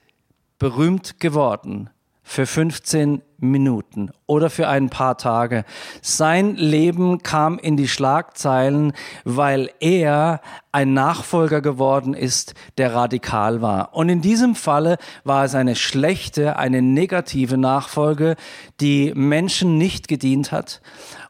berühmt 0.58 1.20
geworden 1.20 1.90
für 2.30 2.46
15 2.46 3.22
Minuten 3.38 4.12
oder 4.26 4.50
für 4.50 4.68
ein 4.68 4.88
paar 4.88 5.18
Tage. 5.18 5.64
Sein 6.00 6.54
Leben 6.54 7.24
kam 7.24 7.58
in 7.58 7.76
die 7.76 7.88
Schlagzeilen, 7.88 8.92
weil 9.24 9.68
er 9.80 10.40
ein 10.70 10.94
Nachfolger 10.94 11.60
geworden 11.60 12.14
ist, 12.14 12.54
der 12.78 12.94
radikal 12.94 13.62
war. 13.62 13.96
Und 13.96 14.10
in 14.10 14.20
diesem 14.20 14.54
Falle 14.54 14.98
war 15.24 15.44
es 15.44 15.56
eine 15.56 15.74
schlechte, 15.74 16.56
eine 16.56 16.82
negative 16.82 17.58
Nachfolge, 17.58 18.36
die 18.80 19.12
Menschen 19.16 19.76
nicht 19.76 20.06
gedient 20.06 20.52
hat. 20.52 20.82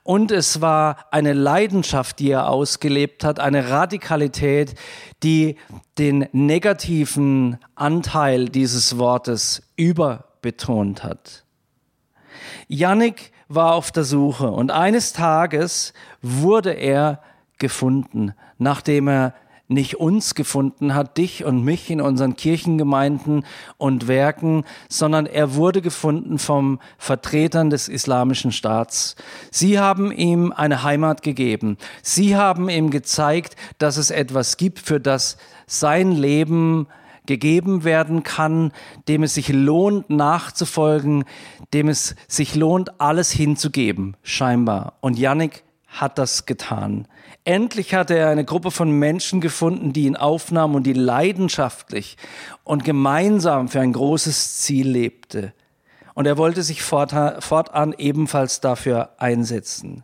Und 0.02 0.30
es 0.30 0.60
war 0.60 0.98
eine 1.10 1.32
Leidenschaft, 1.32 2.18
die 2.18 2.30
er 2.30 2.50
ausgelebt 2.50 3.24
hat, 3.24 3.40
eine 3.40 3.70
Radikalität, 3.70 4.74
die 5.22 5.56
den 5.96 6.28
negativen 6.32 7.56
Anteil 7.74 8.50
dieses 8.50 8.98
Wortes 8.98 9.62
über 9.76 10.29
betont 10.40 11.04
hat. 11.04 11.44
Yannick 12.68 13.32
war 13.48 13.74
auf 13.74 13.90
der 13.90 14.04
Suche 14.04 14.50
und 14.50 14.70
eines 14.70 15.12
Tages 15.12 15.92
wurde 16.22 16.72
er 16.72 17.20
gefunden, 17.58 18.34
nachdem 18.58 19.08
er 19.08 19.34
nicht 19.70 20.00
uns 20.00 20.34
gefunden 20.34 20.94
hat, 20.94 21.16
dich 21.16 21.44
und 21.44 21.64
mich 21.64 21.90
in 21.90 22.00
unseren 22.00 22.34
Kirchengemeinden 22.34 23.46
und 23.78 24.08
Werken, 24.08 24.64
sondern 24.88 25.26
er 25.26 25.54
wurde 25.54 25.80
gefunden 25.80 26.38
vom 26.40 26.80
Vertretern 26.98 27.70
des 27.70 27.88
islamischen 27.88 28.50
Staats. 28.50 29.14
Sie 29.52 29.78
haben 29.78 30.10
ihm 30.10 30.52
eine 30.52 30.82
Heimat 30.82 31.22
gegeben. 31.22 31.78
Sie 32.02 32.34
haben 32.34 32.68
ihm 32.68 32.90
gezeigt, 32.90 33.54
dass 33.78 33.96
es 33.96 34.10
etwas 34.10 34.56
gibt, 34.56 34.80
für 34.80 34.98
das 34.98 35.36
sein 35.68 36.10
Leben 36.10 36.88
gegeben 37.30 37.84
werden 37.84 38.24
kann, 38.24 38.72
dem 39.06 39.22
es 39.22 39.34
sich 39.34 39.50
lohnt 39.50 40.10
nachzufolgen, 40.10 41.24
dem 41.72 41.88
es 41.88 42.16
sich 42.26 42.56
lohnt, 42.56 43.00
alles 43.00 43.30
hinzugeben, 43.30 44.16
scheinbar. 44.24 44.94
Und 45.00 45.16
Yannick 45.16 45.62
hat 45.86 46.18
das 46.18 46.44
getan. 46.44 47.06
Endlich 47.44 47.94
hatte 47.94 48.18
er 48.18 48.30
eine 48.30 48.44
Gruppe 48.44 48.72
von 48.72 48.90
Menschen 48.90 49.40
gefunden, 49.40 49.92
die 49.92 50.06
ihn 50.06 50.16
aufnahmen 50.16 50.74
und 50.74 50.82
die 50.88 50.92
leidenschaftlich 50.92 52.16
und 52.64 52.84
gemeinsam 52.84 53.68
für 53.68 53.80
ein 53.80 53.92
großes 53.92 54.58
Ziel 54.58 54.88
lebte. 54.88 55.52
Und 56.14 56.26
er 56.26 56.36
wollte 56.36 56.64
sich 56.64 56.82
fortan 56.82 57.94
ebenfalls 57.96 58.60
dafür 58.60 59.10
einsetzen. 59.18 60.02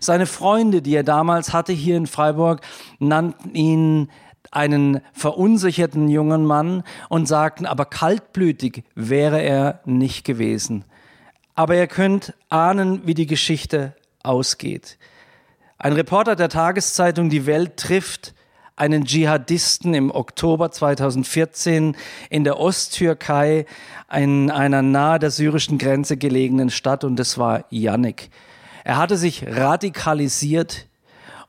Seine 0.00 0.26
Freunde, 0.26 0.82
die 0.82 0.96
er 0.96 1.04
damals 1.04 1.52
hatte 1.52 1.72
hier 1.72 1.96
in 1.96 2.08
Freiburg, 2.08 2.62
nannten 2.98 3.54
ihn 3.54 4.10
einen 4.50 5.00
verunsicherten 5.12 6.08
jungen 6.08 6.44
Mann 6.44 6.82
und 7.08 7.26
sagten, 7.26 7.66
aber 7.66 7.84
kaltblütig 7.84 8.84
wäre 8.94 9.42
er 9.42 9.80
nicht 9.84 10.24
gewesen. 10.24 10.84
Aber 11.54 11.74
ihr 11.76 11.86
könnt 11.86 12.34
ahnen, 12.48 13.06
wie 13.06 13.14
die 13.14 13.26
Geschichte 13.26 13.94
ausgeht. 14.22 14.98
Ein 15.78 15.92
Reporter 15.92 16.36
der 16.36 16.48
Tageszeitung 16.48 17.30
Die 17.30 17.46
Welt 17.46 17.76
trifft 17.76 18.34
einen 18.76 19.06
Dschihadisten 19.06 19.94
im 19.94 20.10
Oktober 20.10 20.70
2014 20.70 21.96
in 22.28 22.44
der 22.44 22.58
Osttürkei, 22.60 23.64
in 24.14 24.50
einer 24.50 24.82
nahe 24.82 25.18
der 25.18 25.30
syrischen 25.30 25.78
Grenze 25.78 26.18
gelegenen 26.18 26.70
Stadt, 26.70 27.02
und 27.02 27.18
es 27.18 27.38
war 27.38 27.64
Yannick. 27.70 28.30
Er 28.84 28.98
hatte 28.98 29.16
sich 29.16 29.46
radikalisiert 29.46 30.86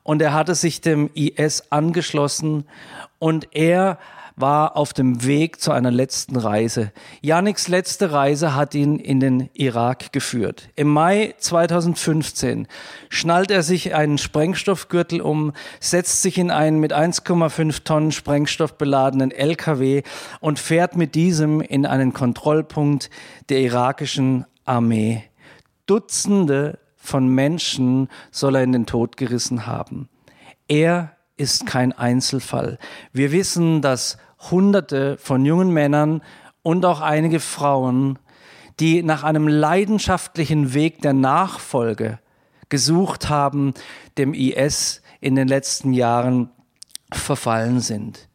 und 0.08 0.22
er 0.22 0.32
hatte 0.32 0.54
sich 0.54 0.80
dem 0.80 1.10
IS 1.12 1.64
angeschlossen 1.68 2.64
und 3.18 3.48
er 3.54 3.98
war 4.36 4.74
auf 4.74 4.94
dem 4.94 5.26
Weg 5.26 5.60
zu 5.60 5.70
einer 5.70 5.90
letzten 5.90 6.36
Reise. 6.36 6.92
Yannicks 7.20 7.68
letzte 7.68 8.10
Reise 8.10 8.54
hat 8.54 8.74
ihn 8.74 9.00
in 9.00 9.20
den 9.20 9.50
Irak 9.52 10.10
geführt. 10.14 10.70
Im 10.76 10.88
Mai 10.88 11.34
2015 11.36 12.68
schnallt 13.10 13.50
er 13.50 13.62
sich 13.62 13.94
einen 13.94 14.16
Sprengstoffgürtel 14.16 15.20
um, 15.20 15.52
setzt 15.78 16.22
sich 16.22 16.38
in 16.38 16.50
einen 16.50 16.80
mit 16.80 16.94
1,5 16.94 17.84
Tonnen 17.84 18.10
Sprengstoff 18.10 18.78
beladenen 18.78 19.30
LKW 19.30 20.04
und 20.40 20.58
fährt 20.58 20.96
mit 20.96 21.16
diesem 21.16 21.60
in 21.60 21.84
einen 21.84 22.14
Kontrollpunkt 22.14 23.10
der 23.50 23.60
irakischen 23.60 24.46
Armee. 24.64 25.22
Dutzende 25.84 26.78
von 27.08 27.26
Menschen 27.26 28.08
soll 28.30 28.56
er 28.56 28.62
in 28.62 28.72
den 28.72 28.86
Tod 28.86 29.16
gerissen 29.16 29.66
haben. 29.66 30.08
Er 30.68 31.16
ist 31.38 31.66
kein 31.66 31.92
Einzelfall. 31.92 32.78
Wir 33.12 33.32
wissen, 33.32 33.80
dass 33.80 34.18
Hunderte 34.50 35.16
von 35.16 35.44
jungen 35.44 35.72
Männern 35.72 36.22
und 36.62 36.84
auch 36.84 37.00
einige 37.00 37.40
Frauen, 37.40 38.18
die 38.78 39.02
nach 39.02 39.24
einem 39.24 39.48
leidenschaftlichen 39.48 40.74
Weg 40.74 41.00
der 41.00 41.14
Nachfolge 41.14 42.18
gesucht 42.68 43.28
haben, 43.28 43.72
dem 44.18 44.34
IS 44.34 45.02
in 45.20 45.34
den 45.34 45.48
letzten 45.48 45.92
Jahren 45.94 46.50
verfallen 47.10 47.80
sind. 47.80 48.28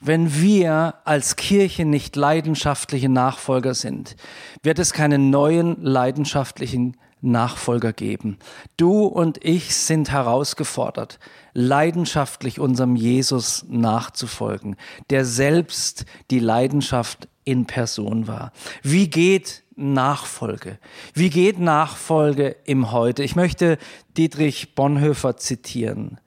Wenn 0.00 0.40
wir 0.40 0.94
als 1.04 1.34
Kirche 1.36 1.84
nicht 1.84 2.14
leidenschaftliche 2.14 3.08
Nachfolger 3.08 3.74
sind, 3.74 4.14
wird 4.62 4.78
es 4.78 4.92
keine 4.92 5.18
neuen 5.18 5.82
leidenschaftlichen 5.82 6.96
Nachfolger 7.20 7.92
geben. 7.92 8.38
Du 8.76 9.04
und 9.04 9.44
ich 9.44 9.74
sind 9.74 10.10
herausgefordert, 10.10 11.18
leidenschaftlich 11.52 12.60
unserem 12.60 12.96
Jesus 12.96 13.64
nachzufolgen, 13.68 14.76
der 15.10 15.24
selbst 15.24 16.04
die 16.30 16.40
Leidenschaft 16.40 17.28
in 17.44 17.66
Person 17.66 18.28
war. 18.28 18.52
Wie 18.82 19.08
geht 19.08 19.62
Nachfolge? 19.74 20.78
Wie 21.14 21.30
geht 21.30 21.58
Nachfolge 21.58 22.56
im 22.64 22.92
Heute? 22.92 23.22
Ich 23.22 23.36
möchte 23.36 23.78
Dietrich 24.16 24.74
Bonhoeffer 24.74 25.36
zitieren. 25.36 26.20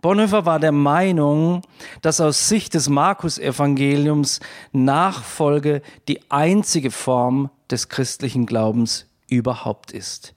Bonhoeffer 0.00 0.46
war 0.46 0.60
der 0.60 0.72
Meinung, 0.72 1.62
dass 2.02 2.20
aus 2.20 2.48
Sicht 2.48 2.74
des 2.74 2.88
Markus-Evangeliums 2.88 4.38
Nachfolge 4.70 5.82
die 6.06 6.30
einzige 6.30 6.92
Form 6.92 7.50
des 7.68 7.88
christlichen 7.88 8.46
Glaubens 8.46 9.06
überhaupt 9.26 9.90
ist. 9.90 10.34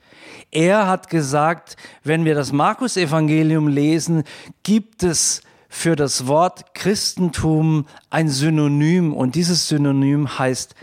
Er 0.51 0.87
hat 0.87 1.09
gesagt, 1.09 1.77
wenn 2.03 2.25
wir 2.25 2.35
das 2.35 2.51
Markus-Evangelium 2.51 3.67
lesen, 3.67 4.23
gibt 4.63 5.03
es 5.03 5.41
für 5.69 5.95
das 5.95 6.27
Wort 6.27 6.75
Christentum 6.75 7.85
ein 8.09 8.27
Synonym 8.27 9.13
und 9.13 9.35
dieses 9.35 9.69
Synonym 9.69 10.37
heißt 10.37 10.75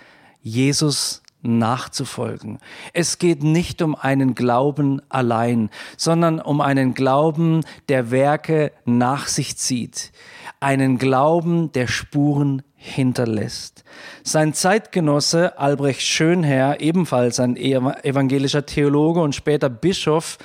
Jesus 0.42 1.22
nachzufolgen. 1.42 2.58
Es 2.92 3.18
geht 3.18 3.42
nicht 3.42 3.82
um 3.82 3.94
einen 3.94 4.34
Glauben 4.34 5.00
allein, 5.08 5.70
sondern 5.96 6.40
um 6.40 6.60
einen 6.60 6.94
Glauben, 6.94 7.60
der 7.88 8.10
Werke 8.10 8.72
nach 8.84 9.28
sich 9.28 9.56
zieht, 9.56 10.12
einen 10.60 10.98
Glauben, 10.98 11.70
der 11.72 11.86
Spuren 11.86 12.62
hinterlässt. 12.78 13.84
Sein 14.22 14.54
Zeitgenosse 14.54 15.58
Albrecht 15.58 16.00
Schönherr, 16.00 16.80
ebenfalls 16.80 17.40
ein 17.40 17.56
evangelischer 17.56 18.64
Theologe 18.64 19.20
und 19.20 19.34
später 19.34 19.68
Bischof, 19.68 20.38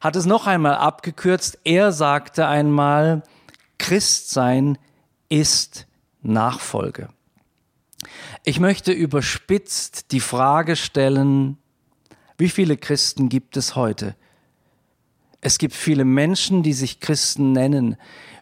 hat 0.00 0.14
es 0.14 0.26
noch 0.26 0.46
einmal 0.46 0.76
abgekürzt. 0.76 1.58
Er 1.64 1.90
sagte 1.90 2.46
einmal, 2.46 3.22
Christsein 3.78 4.78
ist 5.28 5.86
Nachfolge. 6.22 7.08
Ich 8.44 8.60
möchte 8.60 8.92
überspitzt 8.92 10.12
die 10.12 10.20
Frage 10.20 10.76
stellen, 10.76 11.58
wie 12.38 12.48
viele 12.48 12.76
Christen 12.76 13.28
gibt 13.28 13.56
es 13.56 13.74
heute? 13.74 14.14
Es 15.40 15.58
gibt 15.58 15.74
viele 15.74 16.04
Menschen, 16.04 16.62
die 16.62 16.72
sich 16.72 17.00
Christen 17.00 17.52
nennen. 17.52 17.96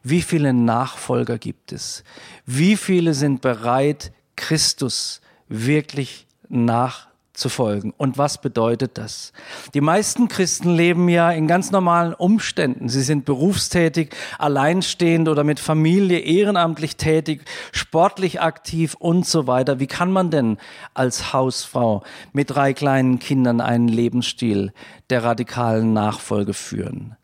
Wie 0.05 0.23
viele 0.23 0.53
Nachfolger 0.53 1.39
gibt 1.39 1.73
es? 1.73 2.05
Wie 2.45 2.77
viele 2.77 3.15
sind 3.15 3.41
bereit, 3.41 4.13
Christus 4.37 5.23
wirklich 5.49 6.27
nach 6.49 7.09
zu 7.33 7.49
folgen. 7.49 7.93
Und 7.97 8.17
was 8.17 8.41
bedeutet 8.41 8.97
das? 8.97 9.33
Die 9.75 9.81
meisten 9.81 10.29
Christen 10.29 10.71
leben 10.71 11.09
ja 11.09 11.31
in 11.33 11.49
ganz 11.49 11.71
normalen 11.71 12.15
Umständen. 12.15 12.89
Sie 12.89 13.03
sind 13.03 13.25
berufstätig, 13.25 14.15
alleinstehend 14.39 15.29
oder 15.29 15.43
mit 15.43 15.59
Familie, 15.59 16.21
ehrenamtlich 16.21 16.97
tätig, 16.97 17.45
sportlich 17.73 18.41
aktiv 18.41 18.95
und 18.99 19.27
so 19.27 19.47
weiter. 19.47 19.81
Wie 19.81 19.89
kann 19.89 20.13
man 20.13 20.31
denn 20.31 20.59
als 20.93 21.33
Hausfrau 21.33 22.05
mit 22.33 22.51
drei 22.51 22.73
kleinen 22.73 23.19
Kindern 23.19 23.61
einen 23.61 23.89
Lebensstil 23.89 24.73
der 25.11 25.25
radikalen 25.25 25.93
Nachfolge 25.93 26.55
führen? 26.55 27.17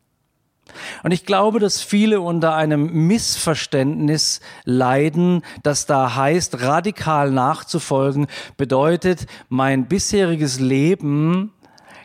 Und 1.03 1.13
ich 1.13 1.27
glaube, 1.27 1.59
dass 1.59 1.83
viele 1.83 2.21
unter 2.21 2.55
einem 2.55 3.07
Missverständnis 3.07 4.41
leiden, 4.65 5.43
das 5.63 5.87
da 5.87 6.15
heißt, 6.17 6.63
radikal 6.63 7.31
nachzufolgen 7.31 8.27
bedeutet, 8.57 9.27
mein 9.49 9.87
bisheriges 9.87 10.61
Leben 10.61 11.53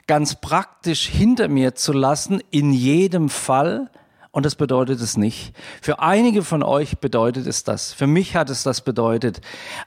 ganz 0.07 0.35
praktisch 0.35 1.07
hinter 1.07 1.47
mir 1.47 1.75
zu 1.75 1.93
lassen, 1.93 2.41
in 2.51 2.71
jedem 2.71 3.29
Fall. 3.29 3.89
Und 4.31 4.45
das 4.45 4.55
bedeutet 4.55 4.99
es 4.99 5.15
nicht. 5.15 5.53
Für 5.81 5.99
einige 5.99 6.43
von 6.43 6.61
euch 6.61 6.97
bedeutet 6.97 7.47
es 7.47 7.63
das. 7.63 7.93
Für 7.93 8.05
mich 8.05 8.35
hat 8.35 8.49
es 8.49 8.63
das 8.63 8.81
bedeutet. 8.81 9.39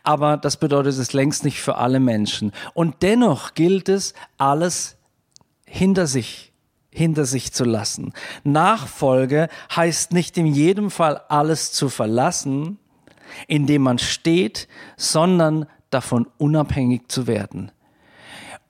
Aber 0.02 0.38
das 0.38 0.56
bedeutet 0.56 0.96
es 0.98 1.12
längst 1.12 1.44
nicht 1.44 1.60
für 1.60 1.76
alle 1.76 2.00
Menschen. 2.00 2.52
Und 2.72 3.02
dennoch 3.02 3.52
gilt 3.52 3.90
es, 3.90 4.14
alles 4.38 4.96
hinter 5.66 6.06
sich 6.06 6.47
hinter 6.98 7.24
sich 7.24 7.52
zu 7.52 7.64
lassen. 7.64 8.12
Nachfolge 8.44 9.48
heißt 9.74 10.12
nicht 10.12 10.36
in 10.36 10.46
jedem 10.46 10.90
Fall 10.90 11.22
alles 11.28 11.72
zu 11.72 11.88
verlassen, 11.88 12.78
indem 13.46 13.82
man 13.82 13.98
steht, 13.98 14.68
sondern 14.96 15.66
davon 15.90 16.26
unabhängig 16.36 17.08
zu 17.08 17.26
werden. 17.26 17.70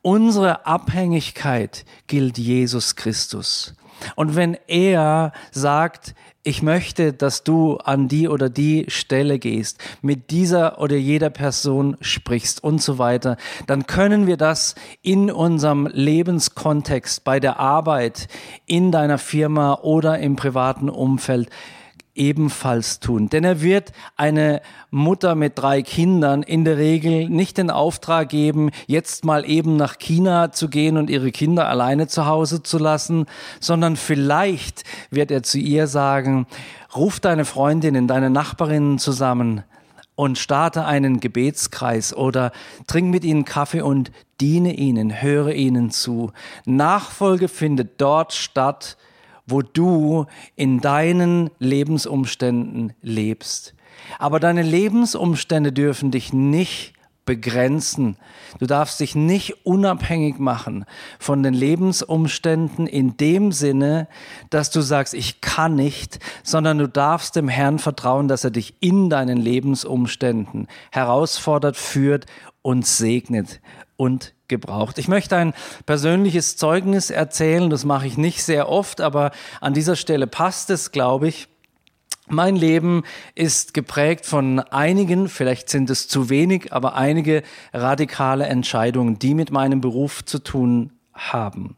Unsere 0.03 0.66
Abhängigkeit 0.66 1.85
gilt 2.07 2.38
Jesus 2.38 2.94
Christus. 2.94 3.74
Und 4.16 4.37
wenn 4.37 4.56
er 4.66 5.32
sagt, 5.50 6.14
ich 6.42 6.62
möchte, 6.62 7.12
dass 7.12 7.44
du 7.44 7.76
an 7.76 8.08
die 8.08 8.28
oder 8.28 8.48
die 8.48 8.87
Stelle 8.88 9.38
gehst, 9.38 9.78
mit 10.00 10.30
dieser 10.30 10.80
oder 10.80 10.96
jeder 10.96 11.30
Person 11.30 11.96
sprichst 12.00 12.62
und 12.62 12.80
so 12.80 12.98
weiter, 12.98 13.37
dann 13.66 13.87
können 13.87 14.26
wir 14.26 14.37
das 14.37 14.74
in 15.02 15.30
unserem 15.30 15.87
Lebenskontext, 15.87 17.24
bei 17.24 17.38
der 17.40 17.58
Arbeit, 17.58 18.28
in 18.66 18.92
deiner 18.92 19.18
Firma 19.18 19.74
oder 19.82 20.18
im 20.20 20.37
privaten 20.37 20.88
Umfeld 20.88 21.50
ebenfalls 22.18 23.00
tun. 23.00 23.28
Denn 23.28 23.44
er 23.44 23.62
wird 23.62 23.92
eine 24.16 24.61
Mutter 24.90 25.35
mit 25.35 25.59
drei 25.59 25.83
Kindern 25.83 26.42
in 26.42 26.64
der 26.64 26.76
Regel 26.76 27.28
nicht 27.28 27.59
den 27.59 27.70
Auftrag 27.70 28.28
geben, 28.28 28.70
jetzt 28.87 29.24
mal 29.24 29.48
eben 29.48 29.76
nach 29.76 29.98
China 29.98 30.52
zu 30.52 30.68
gehen 30.68 30.96
und 30.96 31.11
ihre 31.11 31.31
Kinder 31.31 31.68
alleine 31.68 32.09
zu 32.09 32.26
Hause 32.26 32.62
zu 32.62 32.78
lassen, 32.78 33.26
sondern 33.61 33.96
vielleicht 33.96 34.85
wird 35.11 35.31
er 35.31 35.42
zu 35.42 35.59
ihr 35.59 35.87
sagen, 35.87 36.46
ruf 36.94 37.20
deine 37.20 37.44
Freundinnen, 37.44 38.09
deine 38.09 38.31
Nachbarinnen 38.31 38.98
zusammen 38.98 39.62
und 40.18 40.37
starte 40.37 40.85
einen 40.85 41.20
Gebetskreis 41.20 42.12
oder 42.12 42.50
trink 42.88 43.11
mit 43.11 43.24
ihnen 43.24 43.44
Kaffee 43.44 43.83
und 43.83 44.11
diene 44.40 44.74
ihnen, 44.74 45.22
höre 45.22 45.54
ihnen 45.54 45.92
zu. 45.92 46.33
Nachfolge 46.64 47.46
findet 47.46 48.00
dort 48.00 48.33
statt, 48.33 48.96
wo 49.48 49.62
du 49.62 50.26
in 50.56 50.80
deinen 50.80 51.50
Lebensumständen 51.58 52.92
lebst. 53.02 53.74
Aber 54.18 54.40
deine 54.40 54.62
Lebensumstände 54.62 55.72
dürfen 55.72 56.11
dich 56.11 56.32
nicht 56.32 56.94
begrenzen. 57.28 58.16
Du 58.58 58.64
darfst 58.64 59.00
dich 59.00 59.14
nicht 59.14 59.66
unabhängig 59.66 60.38
machen 60.38 60.87
von 61.18 61.42
den 61.42 61.52
Lebensumständen 61.52 62.87
in 62.87 63.18
dem 63.18 63.52
Sinne, 63.52 64.08
dass 64.48 64.70
du 64.70 64.80
sagst, 64.80 65.12
ich 65.12 65.42
kann 65.42 65.74
nicht, 65.74 66.20
sondern 66.42 66.78
du 66.78 66.88
darfst 66.88 67.37
dem 67.37 67.48
Herrn 67.48 67.78
vertrauen, 67.78 68.28
dass 68.28 68.44
er 68.44 68.50
dich 68.50 68.76
in 68.80 69.11
deinen 69.11 69.37
Lebensumständen 69.37 70.68
herausfordert, 70.90 71.76
führt 71.76 72.24
und 72.62 72.87
segnet 72.87 73.61
und 73.98 74.32
gebraucht. 74.46 74.96
Ich 74.96 75.08
möchte 75.08 75.37
ein 75.37 75.52
persönliches 75.84 76.56
Zeugnis 76.56 77.11
erzählen, 77.11 77.68
das 77.68 77.84
mache 77.84 78.06
ich 78.06 78.16
nicht 78.16 78.42
sehr 78.42 78.70
oft, 78.70 79.02
aber 79.02 79.32
an 79.61 79.74
dieser 79.74 79.96
Stelle 79.96 80.26
passt 80.26 80.70
es, 80.70 80.92
glaube 80.92 81.28
ich. 81.28 81.48
Mein 82.28 82.56
Leben 82.56 83.04
ist 83.34 83.74
geprägt 83.74 84.24
von 84.24 84.61
einigen, 84.61 85.28
vielleicht 85.28 85.68
sind 85.68 85.90
es 85.90 86.08
zu 86.08 86.30
wenig, 86.30 86.72
aber 86.72 86.94
einige 86.94 87.42
radikale 87.72 88.46
Entscheidungen, 88.46 89.18
die 89.18 89.34
mit 89.34 89.50
meinem 89.50 89.80
Beruf 89.80 90.24
zu 90.24 90.38
tun 90.38 90.92
haben. 91.12 91.76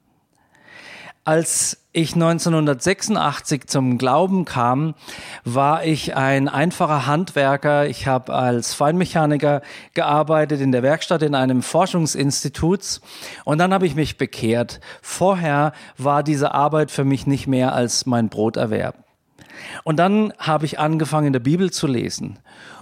Als 1.31 1.77
ich 1.93 2.15
1986 2.15 3.69
zum 3.69 3.99
Glauben 3.99 4.45
kam, 4.45 4.97
war 5.45 5.85
ich 5.85 6.17
ein 6.17 6.49
einfacher 6.49 7.07
Handwerker. 7.07 7.87
Ich 7.87 8.09
habe 8.09 8.35
als 8.35 8.75
Feinmechaniker 8.75 9.63
gearbeitet 9.95 10.61
in 10.61 10.73
der 10.73 10.83
Werkstatt 10.83 11.23
in 11.23 11.37
einem 11.37 11.63
Forschungsinstitut 11.63 13.01
und 13.45 13.59
dann 13.59 13.73
habe 13.73 13.87
ich 13.87 13.95
mich 13.95 14.19
bekehrt. 14.19 14.81
Vorher 15.03 15.73
war 15.97 16.25
diese 16.25 16.53
Arbeit 16.53 16.91
für 16.91 17.05
mich 17.05 17.29
nicht 17.29 17.47
mehr 17.47 17.75
als 17.75 18.07
mein 18.07 18.29
Broterwerb. 18.29 18.97
Und 19.85 19.97
dann 19.97 20.33
habe 20.39 20.67
ich 20.67 20.79
angefangen, 20.79 21.29
in 21.29 21.33
der 21.33 21.41
Bibel 21.41 21.71
zu 21.71 21.87
lesen 21.87 22.39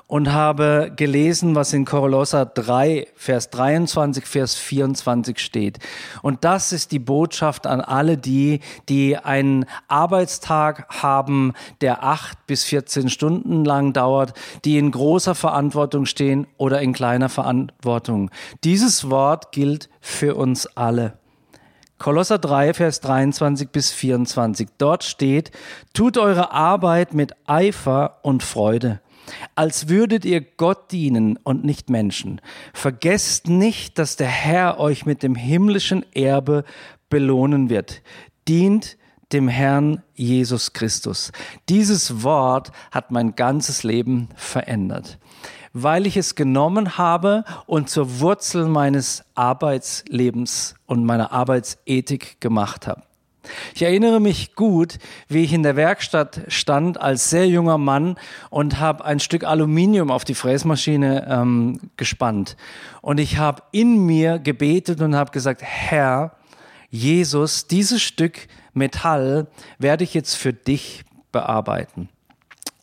und 0.08 0.32
habe 0.32 0.90
gelesen, 0.96 1.54
was 1.54 1.72
in 1.74 1.84
Kolosser 1.84 2.46
3, 2.46 3.06
Vers 3.14 3.50
23, 3.50 4.26
Vers 4.26 4.54
24 4.54 5.38
steht. 5.38 5.78
Und 6.22 6.44
das 6.44 6.72
ist 6.72 6.92
die 6.92 6.98
Botschaft 6.98 7.66
an 7.66 7.82
alle 7.82 8.16
die, 8.16 8.60
die 8.88 9.18
einen 9.18 9.66
Arbeitstag 9.86 10.86
haben, 11.02 11.52
der 11.82 12.02
acht 12.02 12.46
bis 12.46 12.64
14 12.64 13.10
Stunden 13.10 13.66
lang 13.66 13.92
dauert, 13.92 14.32
die 14.64 14.78
in 14.78 14.90
großer 14.90 15.34
Verantwortung 15.34 16.06
stehen 16.06 16.46
oder 16.56 16.80
in 16.80 16.94
kleiner 16.94 17.28
Verantwortung. 17.28 18.30
Dieses 18.64 19.10
Wort 19.10 19.52
gilt 19.52 19.90
für 20.00 20.36
uns 20.36 20.66
alle. 20.66 21.18
Kolosser 21.98 22.38
3, 22.38 22.74
Vers 22.74 23.00
23 23.00 23.70
bis 23.70 23.90
24. 23.90 24.68
Dort 24.78 25.04
steht, 25.04 25.50
tut 25.92 26.16
eure 26.16 26.52
Arbeit 26.52 27.14
mit 27.14 27.34
Eifer 27.46 28.18
und 28.22 28.42
Freude 28.42 29.00
als 29.54 29.88
würdet 29.88 30.24
ihr 30.24 30.40
Gott 30.40 30.92
dienen 30.92 31.36
und 31.36 31.64
nicht 31.64 31.90
Menschen. 31.90 32.40
Vergesst 32.72 33.48
nicht, 33.48 33.98
dass 33.98 34.16
der 34.16 34.28
Herr 34.28 34.78
euch 34.78 35.06
mit 35.06 35.22
dem 35.22 35.34
himmlischen 35.34 36.04
Erbe 36.14 36.64
belohnen 37.10 37.70
wird. 37.70 38.02
Dient 38.46 38.96
dem 39.32 39.48
Herrn 39.48 40.02
Jesus 40.14 40.72
Christus. 40.72 41.32
Dieses 41.68 42.22
Wort 42.22 42.72
hat 42.90 43.10
mein 43.10 43.36
ganzes 43.36 43.82
Leben 43.82 44.28
verändert. 44.34 45.18
Weil 45.72 46.06
ich 46.06 46.16
es 46.16 46.34
genommen 46.34 46.98
habe 46.98 47.44
und 47.66 47.88
zur 47.88 48.20
Wurzel 48.20 48.66
meines 48.66 49.24
Arbeitslebens 49.34 50.74
und 50.86 51.04
meiner 51.04 51.32
Arbeitsethik 51.32 52.40
gemacht 52.40 52.86
habe. 52.86 53.02
Ich 53.74 53.82
erinnere 53.82 54.20
mich 54.20 54.54
gut, 54.54 54.98
wie 55.28 55.44
ich 55.44 55.52
in 55.52 55.62
der 55.62 55.76
Werkstatt 55.76 56.42
stand 56.48 57.00
als 57.00 57.30
sehr 57.30 57.48
junger 57.48 57.78
Mann 57.78 58.16
und 58.50 58.78
habe 58.78 59.04
ein 59.04 59.20
Stück 59.20 59.44
Aluminium 59.44 60.10
auf 60.10 60.24
die 60.24 60.34
Fräsmaschine 60.34 61.26
ähm, 61.28 61.80
gespannt. 61.96 62.56
Und 63.00 63.18
ich 63.18 63.38
habe 63.38 63.62
in 63.72 64.04
mir 64.04 64.38
gebetet 64.38 65.00
und 65.00 65.14
habe 65.14 65.30
gesagt, 65.30 65.62
Herr, 65.62 66.36
Jesus, 66.90 67.66
dieses 67.66 68.02
Stück 68.02 68.48
Metall 68.72 69.46
werde 69.78 70.04
ich 70.04 70.14
jetzt 70.14 70.34
für 70.34 70.52
dich 70.52 71.04
bearbeiten. 71.32 72.08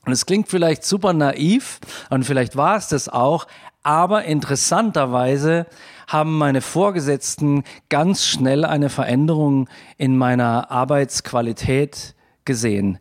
Und 0.05 0.11
es 0.11 0.25
klingt 0.25 0.47
vielleicht 0.49 0.83
super 0.83 1.13
naiv 1.13 1.79
und 2.09 2.23
vielleicht 2.23 2.55
war 2.55 2.77
es 2.77 2.87
das 2.87 3.09
auch, 3.09 3.47
aber 3.83 4.25
interessanterweise 4.25 5.65
haben 6.07 6.37
meine 6.37 6.61
Vorgesetzten 6.61 7.63
ganz 7.89 8.25
schnell 8.25 8.65
eine 8.65 8.89
Veränderung 8.89 9.67
in 9.97 10.17
meiner 10.17 10.71
Arbeitsqualität 10.71 12.15
gesehen. 12.45 12.99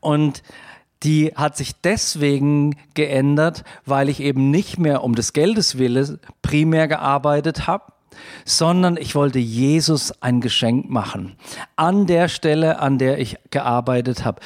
Und 0.00 0.42
die 1.02 1.32
hat 1.34 1.56
sich 1.56 1.80
deswegen 1.80 2.76
geändert, 2.94 3.64
weil 3.86 4.08
ich 4.08 4.20
eben 4.20 4.50
nicht 4.50 4.78
mehr 4.78 5.02
um 5.02 5.14
des 5.14 5.32
Geldes 5.32 5.78
willen 5.78 6.18
primär 6.42 6.88
gearbeitet 6.88 7.66
habe, 7.66 7.89
sondern 8.44 8.96
ich 8.96 9.14
wollte 9.14 9.38
Jesus 9.38 10.12
ein 10.22 10.40
Geschenk 10.40 10.90
machen. 10.90 11.36
An 11.76 12.06
der 12.06 12.28
Stelle, 12.28 12.78
an 12.78 12.98
der 12.98 13.18
ich 13.18 13.36
gearbeitet 13.50 14.24
habe 14.24 14.40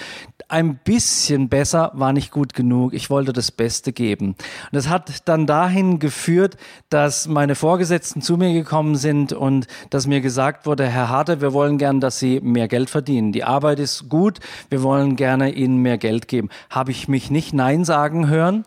ein 0.49 0.77
bisschen 0.77 1.49
besser 1.49 1.91
war 1.95 2.13
nicht 2.13 2.31
gut 2.31 2.55
genug. 2.55 2.95
Ich 2.95 3.11
wollte 3.11 3.33
das 3.33 3.51
Beste 3.51 3.93
geben. 3.93 4.29
Und 4.29 4.73
das 4.73 4.89
hat 4.89 5.29
dann 5.29 5.47
dahin 5.47 5.99
geführt, 5.99 6.57
dass 6.91 7.27
meine 7.27 7.55
Vorgesetzten 7.55 8.23
zu 8.23 8.37
mir 8.37 8.53
gekommen 8.53 8.97
sind 8.97 9.33
und 9.33 9.67
dass 9.91 10.07
mir 10.07 10.21
gesagt 10.21 10.67
wurde, 10.67 10.87
Herr 10.87 11.09
Harter, 11.09 11.41
wir 11.41 11.53
wollen 11.53 11.79
gern, 11.79 12.01
dass 12.01 12.19
Sie 12.19 12.41
mehr 12.41 12.69
Geld 12.69 12.91
verdienen. 12.91 13.33
Die 13.33 13.45
Arbeit 13.45 13.79
ist 13.79 14.09
gut, 14.09 14.41
wir 14.69 14.83
wollen 14.83 15.17
gerne 15.17 15.51
Ihnen 15.51 15.79
mehr 15.79 15.99
Geld 15.99 16.29
geben. 16.29 16.51
Habe 16.71 16.91
ich 16.91 17.09
mich 17.09 17.31
nicht 17.31 17.53
Nein 17.53 17.85
sagen 17.85 18.29
hören. 18.29 18.65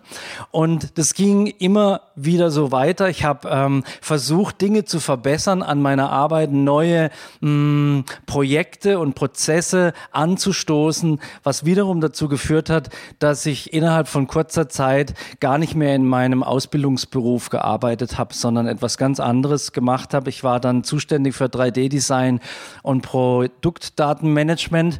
Und 0.52 0.98
das 0.98 1.14
ging 1.14 1.48
immer 1.48 2.02
wieder 2.16 2.50
so 2.52 2.72
weiter. 2.72 3.10
Ich 3.10 3.24
habe 3.24 3.48
ähm, 3.50 3.84
versucht, 4.02 4.62
Dinge 4.62 4.86
zu 4.88 5.00
verbessern 5.00 5.62
an 5.62 5.82
meiner 5.82 6.10
Arbeit, 6.10 6.52
neue 6.52 7.10
mh, 7.41 7.50
mm, 7.50 8.06
Projekte 8.26 9.00
und 9.00 9.15
Prozesse 9.15 9.93
anzustoßen, 10.12 11.19
was 11.43 11.65
wiederum 11.65 12.02
dazu 12.02 12.28
geführt 12.28 12.69
hat, 12.69 12.89
dass 13.19 13.45
ich 13.45 13.73
innerhalb 13.73 14.08
von 14.08 14.28
kurzer 14.28 14.69
Zeit 14.69 15.13
gar 15.39 15.58
nicht 15.58 15.76
mehr 15.76 15.95
in 15.95 16.06
meinem 16.06 16.43
Ausbildungsberuf 16.43 17.50
gearbeitet 17.50 18.17
habe, 18.17 18.34
sondern 18.34 18.67
etwas 18.67 18.97
ganz 18.97 19.19
anderes 19.19 19.71
gemacht 19.71 20.13
habe. 20.13 20.30
Ich 20.30 20.43
war 20.43 20.60
dann 20.60 20.84
zuständig 20.84 21.36
für 21.36 21.45
3D-Design 21.45 22.39
und 22.84 23.02
Produktdatenmanagement. 23.02 25.00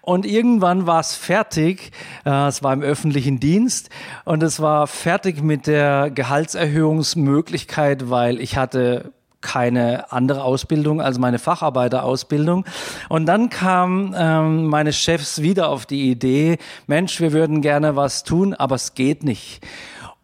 Und 0.00 0.26
irgendwann 0.26 0.86
war 0.86 1.00
es 1.00 1.14
fertig. 1.14 1.92
Äh, 2.24 2.48
es 2.48 2.62
war 2.62 2.72
im 2.72 2.82
öffentlichen 2.82 3.40
Dienst 3.40 3.90
und 4.24 4.42
es 4.42 4.60
war 4.60 4.86
fertig 4.86 5.42
mit 5.42 5.66
der 5.66 6.10
Gehaltserhöhungsmöglichkeit, 6.10 8.10
weil 8.10 8.40
ich 8.40 8.56
hatte 8.56 9.12
keine 9.40 10.12
andere 10.12 10.44
Ausbildung 10.44 11.00
als 11.00 11.18
meine 11.18 11.38
Facharbeiterausbildung. 11.38 12.64
Und 13.08 13.26
dann 13.26 13.50
kamen 13.50 14.14
ähm, 14.16 14.66
meine 14.66 14.92
Chefs 14.92 15.42
wieder 15.42 15.68
auf 15.68 15.86
die 15.86 16.10
Idee, 16.10 16.58
Mensch, 16.86 17.20
wir 17.20 17.32
würden 17.32 17.62
gerne 17.62 17.96
was 17.96 18.24
tun, 18.24 18.54
aber 18.54 18.74
es 18.74 18.94
geht 18.94 19.24
nicht. 19.24 19.66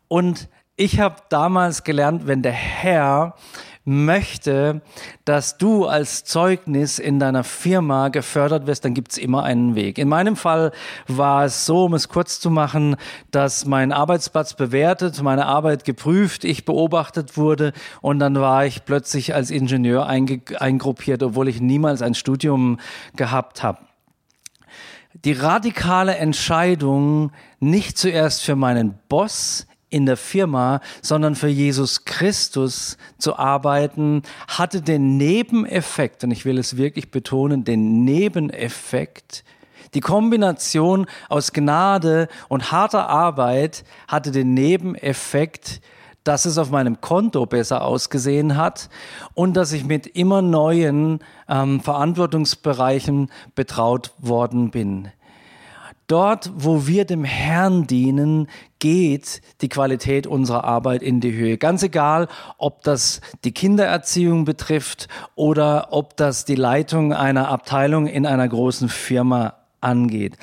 Und 0.09 0.49
ich 0.77 1.01
habe 1.01 1.17
damals 1.31 1.85
gelernt, 1.85 2.27
wenn 2.27 2.43
der 2.43 2.53
Herr 2.53 3.35
möchte, 3.87 4.83
dass 5.25 5.59
du 5.59 5.87
als 5.87 6.25
Zeugnis 6.25 6.99
in 6.99 7.21
deiner 7.21 7.45
Firma 7.45 8.09
gefördert 8.09 8.67
wirst, 8.67 8.85
dann 8.85 8.95
gibt's 8.95 9.17
immer 9.17 9.45
einen 9.45 9.77
Weg. 9.77 9.97
In 9.97 10.09
meinem 10.09 10.35
Fall 10.35 10.73
war 11.07 11.45
es 11.45 11.67
so, 11.67 11.85
um 11.85 11.95
es 11.95 12.09
kurz 12.09 12.41
zu 12.41 12.51
machen, 12.51 12.97
dass 13.31 13.65
mein 13.65 13.93
Arbeitsplatz 13.93 14.55
bewertet, 14.55 15.23
meine 15.23 15.47
Arbeit 15.47 15.85
geprüft, 15.85 16.45
ich 16.45 16.65
beobachtet 16.65 17.37
wurde 17.37 17.73
und 18.03 18.19
dann 18.19 18.35
war 18.35 18.67
ich 18.67 18.85
plötzlich 18.85 19.35
als 19.35 19.53
Ingenieur 19.53 20.07
eingruppiert, 20.07 21.23
obwohl 21.23 21.47
ich 21.47 21.61
niemals 21.61 22.03
ein 22.03 22.15
Studium 22.15 22.79
gehabt 23.15 23.63
habe 23.63 23.79
die 25.25 25.33
radikale 25.33 26.17
Entscheidung, 26.17 27.33
nicht 27.59 27.97
zuerst 27.97 28.43
für 28.43 28.55
meinen 28.55 28.99
Boss 29.09 29.67
in 29.97 30.05
der 30.05 30.19
Firma, 30.19 30.81
sondern 31.01 31.35
für 31.35 31.49
Jesus 31.49 32.05
Christus 32.05 32.99
zu 33.17 33.39
arbeiten, 33.39 34.23
hatte 34.47 34.83
den 34.83 35.17
Nebeneffekt, 35.17 36.23
und 36.23 36.31
ich 36.31 36.45
will 36.45 36.59
es 36.59 36.77
wirklich 36.77 37.11
betonen, 37.11 37.65
den 37.65 38.05
Nebeneffekt, 38.05 39.43
die 39.95 40.01
Kombination 40.01 41.07
aus 41.31 41.55
Gnade 41.55 42.29
und 42.49 42.71
harter 42.71 43.09
Arbeit 43.09 43.85
hatte 44.07 44.31
den 44.31 44.53
Nebeneffekt, 44.53 45.81
dass 46.23 46.45
es 46.45 46.59
auf 46.59 46.71
meinem 46.71 47.01
Konto 47.01 47.47
besser 47.47 47.83
ausgesehen 47.83 48.57
hat 48.57 48.91
und 49.33 49.55
dass 49.57 49.73
ich 49.73 49.85
mit 49.85 50.07
immer 50.07 50.43
neuen 50.43 51.21
ähm, 51.49 51.81
Verantwortungsbereichen 51.81 53.31
betraut 53.55 54.13
worden 54.19 54.71
bin. 54.71 55.09
Dort, 56.09 56.53
wo 56.55 56.87
wir 56.87 57.05
dem 57.05 57.25
Herrn 57.25 57.87
dienen, 57.89 58.49
geht 58.79 59.41
die 59.61 59.69
Qualität 59.69 60.27
unserer 60.27 60.65
Arbeit 60.65 61.03
in 61.03 61.21
die 61.21 61.33
Höhe. 61.33 61.59
Ganz 61.59 61.83
egal, 61.83 62.29
ob 62.59 62.83
das 62.83 63.21
die 63.45 63.53
Kindererziehung 63.53 64.45
betrifft 64.45 65.09
oder 65.35 65.89
ob 65.93 66.17
das 66.17 66.45
die 66.45 66.55
Leitung 66.55 67.13
einer 67.13 67.49
Abteilung 67.49 68.07
in 68.07 68.27
einer 68.27 68.49
großen 68.49 68.89
Firma 68.89 69.55
angeht. 69.81 70.37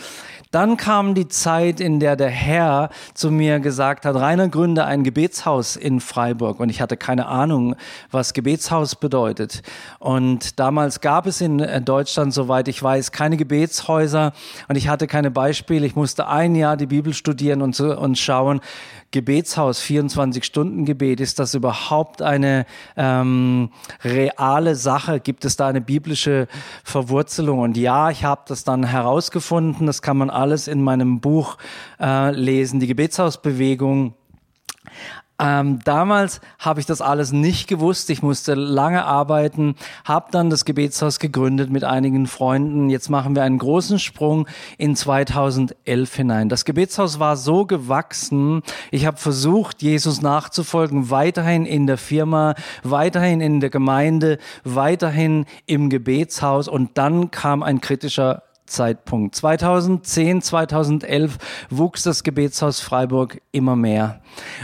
Dann 0.53 0.77
kam 0.77 1.15
die 1.15 1.27
Zeit, 1.27 1.79
in 1.79 1.99
der 1.99 2.15
der 2.15 2.29
Herr 2.29 2.91
zu 3.15 3.31
mir 3.31 3.59
gesagt 3.59 4.05
hat, 4.05 4.15
Rainer 4.15 4.49
gründe 4.49 4.85
ein 4.85 5.03
Gebetshaus 5.03 5.75
in 5.75 5.99
Freiburg. 5.99 6.59
Und 6.59 6.69
ich 6.69 6.79
hatte 6.79 6.95
keine 6.95 7.25
Ahnung, 7.25 7.75
was 8.11 8.33
Gebetshaus 8.33 8.95
bedeutet. 8.95 9.63
Und 9.97 10.59
damals 10.59 11.01
gab 11.01 11.25
es 11.25 11.41
in 11.41 11.57
Deutschland, 11.85 12.35
soweit 12.35 12.67
ich 12.67 12.83
weiß, 12.83 13.11
keine 13.11 13.35
Gebetshäuser. 13.35 14.31
Und 14.67 14.75
ich 14.75 14.89
hatte 14.89 15.07
keine 15.07 15.31
Beispiele. 15.31 15.87
Ich 15.87 15.95
musste 15.95 16.27
ein 16.27 16.53
Jahr 16.53 16.77
die 16.77 16.85
Bibel 16.85 17.15
studieren 17.15 17.63
und, 17.63 17.79
und 17.79 18.19
schauen, 18.19 18.61
Gebetshaus, 19.13 19.79
24-Stunden-Gebet, 19.81 21.21
ist 21.21 21.37
das 21.37 21.53
überhaupt 21.53 22.21
eine 22.23 22.65
ähm, 22.97 23.69
reale 24.03 24.75
Sache? 24.75 25.19
Gibt 25.19 25.45
es 25.45 25.55
da 25.55 25.67
eine 25.67 25.81
biblische 25.81 26.47
Verwurzelung? 26.83 27.59
Und 27.59 27.77
ja, 27.77 28.09
ich 28.09 28.25
habe 28.25 28.41
das 28.47 28.63
dann 28.63 28.83
herausgefunden. 28.83 29.85
Das 29.85 30.01
kann 30.01 30.17
man 30.17 30.31
alles 30.31 30.67
in 30.67 30.81
meinem 30.81 31.21
Buch 31.21 31.57
äh, 32.01 32.31
lesen. 32.31 32.79
Die 32.79 32.87
Gebetshausbewegung 32.87 34.15
ähm, 35.43 35.79
damals 35.83 36.39
habe 36.57 36.79
ich 36.79 36.85
das 36.85 37.01
alles 37.01 37.33
nicht 37.33 37.67
gewusst. 37.67 38.09
Ich 38.09 38.23
musste 38.23 38.53
lange 38.53 39.03
arbeiten, 39.03 39.75
habe 40.05 40.27
dann 40.31 40.49
das 40.49 40.63
Gebetshaus 40.63 41.19
gegründet 41.19 41.69
mit 41.69 41.83
einigen 41.83 42.27
Freunden. 42.27 42.89
Jetzt 42.89 43.09
machen 43.09 43.35
wir 43.35 43.43
einen 43.43 43.57
großen 43.57 43.99
Sprung 43.99 44.47
in 44.77 44.95
2011 44.95 46.15
hinein. 46.15 46.47
Das 46.47 46.63
Gebetshaus 46.63 47.19
war 47.19 47.35
so 47.35 47.65
gewachsen. 47.65 48.61
Ich 48.89 49.05
habe 49.05 49.17
versucht, 49.17 49.81
Jesus 49.81 50.21
nachzufolgen, 50.21 51.09
weiterhin 51.09 51.65
in 51.65 51.87
der 51.87 51.97
Firma, 51.97 52.55
weiterhin 52.83 53.41
in 53.41 53.59
der 53.59 53.69
Gemeinde, 53.69 54.37
weiterhin 54.63 55.45
im 55.65 55.89
Gebetshaus. 55.89 56.69
Und 56.69 56.97
dann 56.97 57.31
kam 57.31 57.63
ein 57.63 57.81
kritischer 57.81 58.43
Zeitpunkt. 58.73 59.35
2010, 59.35 60.41
2011 60.41 61.37
wuchs 61.69 62.03
das 62.03 62.23
Gebetshaus 62.23 62.79
Freiburg 62.79 63.41
immer 63.51 63.75
mehr. 63.75 64.21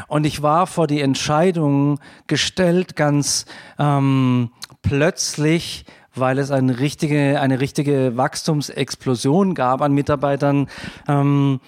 Und 0.07 0.25
ich 0.25 0.41
war 0.41 0.67
vor 0.67 0.87
die 0.87 1.01
Entscheidung 1.01 1.99
gestellt, 2.27 2.95
ganz 2.95 3.45
ähm, 3.77 4.51
plötzlich, 4.81 5.85
weil 6.15 6.39
es 6.39 6.51
eine 6.51 6.79
richtige, 6.79 7.39
eine 7.39 7.59
richtige 7.59 8.17
Wachstumsexplosion 8.17 9.53
gab 9.53 9.81
an 9.81 9.93
Mitarbeitern. 9.93 10.67
Ähm, 11.07 11.59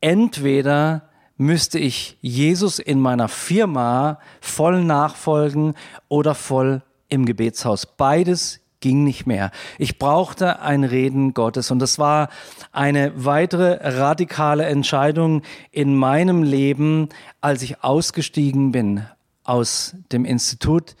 entweder 0.00 1.08
müsste 1.36 1.78
ich 1.78 2.18
Jesus 2.20 2.78
in 2.78 3.00
meiner 3.00 3.28
Firma 3.28 4.18
voll 4.40 4.84
nachfolgen 4.84 5.74
oder 6.08 6.34
voll 6.34 6.82
im 7.08 7.24
Gebetshaus. 7.24 7.86
Beides 7.86 8.60
ging 8.80 9.04
nicht 9.04 9.26
mehr. 9.26 9.50
Ich 9.78 9.98
brauchte 9.98 10.60
ein 10.60 10.84
Reden 10.84 11.34
Gottes 11.34 11.70
und 11.70 11.78
das 11.78 11.98
war 11.98 12.28
eine 12.72 13.12
weitere 13.16 13.78
radikale 13.82 14.66
Entscheidung 14.66 15.42
in 15.70 15.96
meinem 15.96 16.42
Leben, 16.42 17.08
als 17.40 17.62
ich 17.62 17.82
ausgestiegen 17.82 18.72
bin 18.72 19.04
aus 19.44 19.96
dem 20.12 20.24
Institut, 20.24 20.94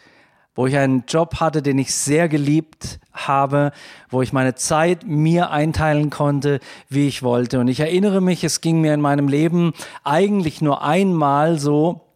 wo 0.54 0.66
ich 0.66 0.76
einen 0.76 1.04
Job 1.06 1.36
hatte, 1.38 1.62
den 1.62 1.78
ich 1.78 1.94
sehr 1.94 2.28
geliebt 2.28 2.98
habe, 3.12 3.70
wo 4.10 4.22
ich 4.22 4.32
meine 4.32 4.56
Zeit 4.56 5.06
mir 5.06 5.50
einteilen 5.50 6.10
konnte, 6.10 6.58
wie 6.88 7.06
ich 7.06 7.22
wollte. 7.22 7.60
Und 7.60 7.68
ich 7.68 7.78
erinnere 7.78 8.20
mich, 8.20 8.42
es 8.42 8.60
ging 8.60 8.80
mir 8.80 8.94
in 8.94 9.00
meinem 9.00 9.28
Leben 9.28 9.72
eigentlich 10.02 10.60
nur 10.60 10.82
einmal 10.82 11.58
so, 11.58 12.07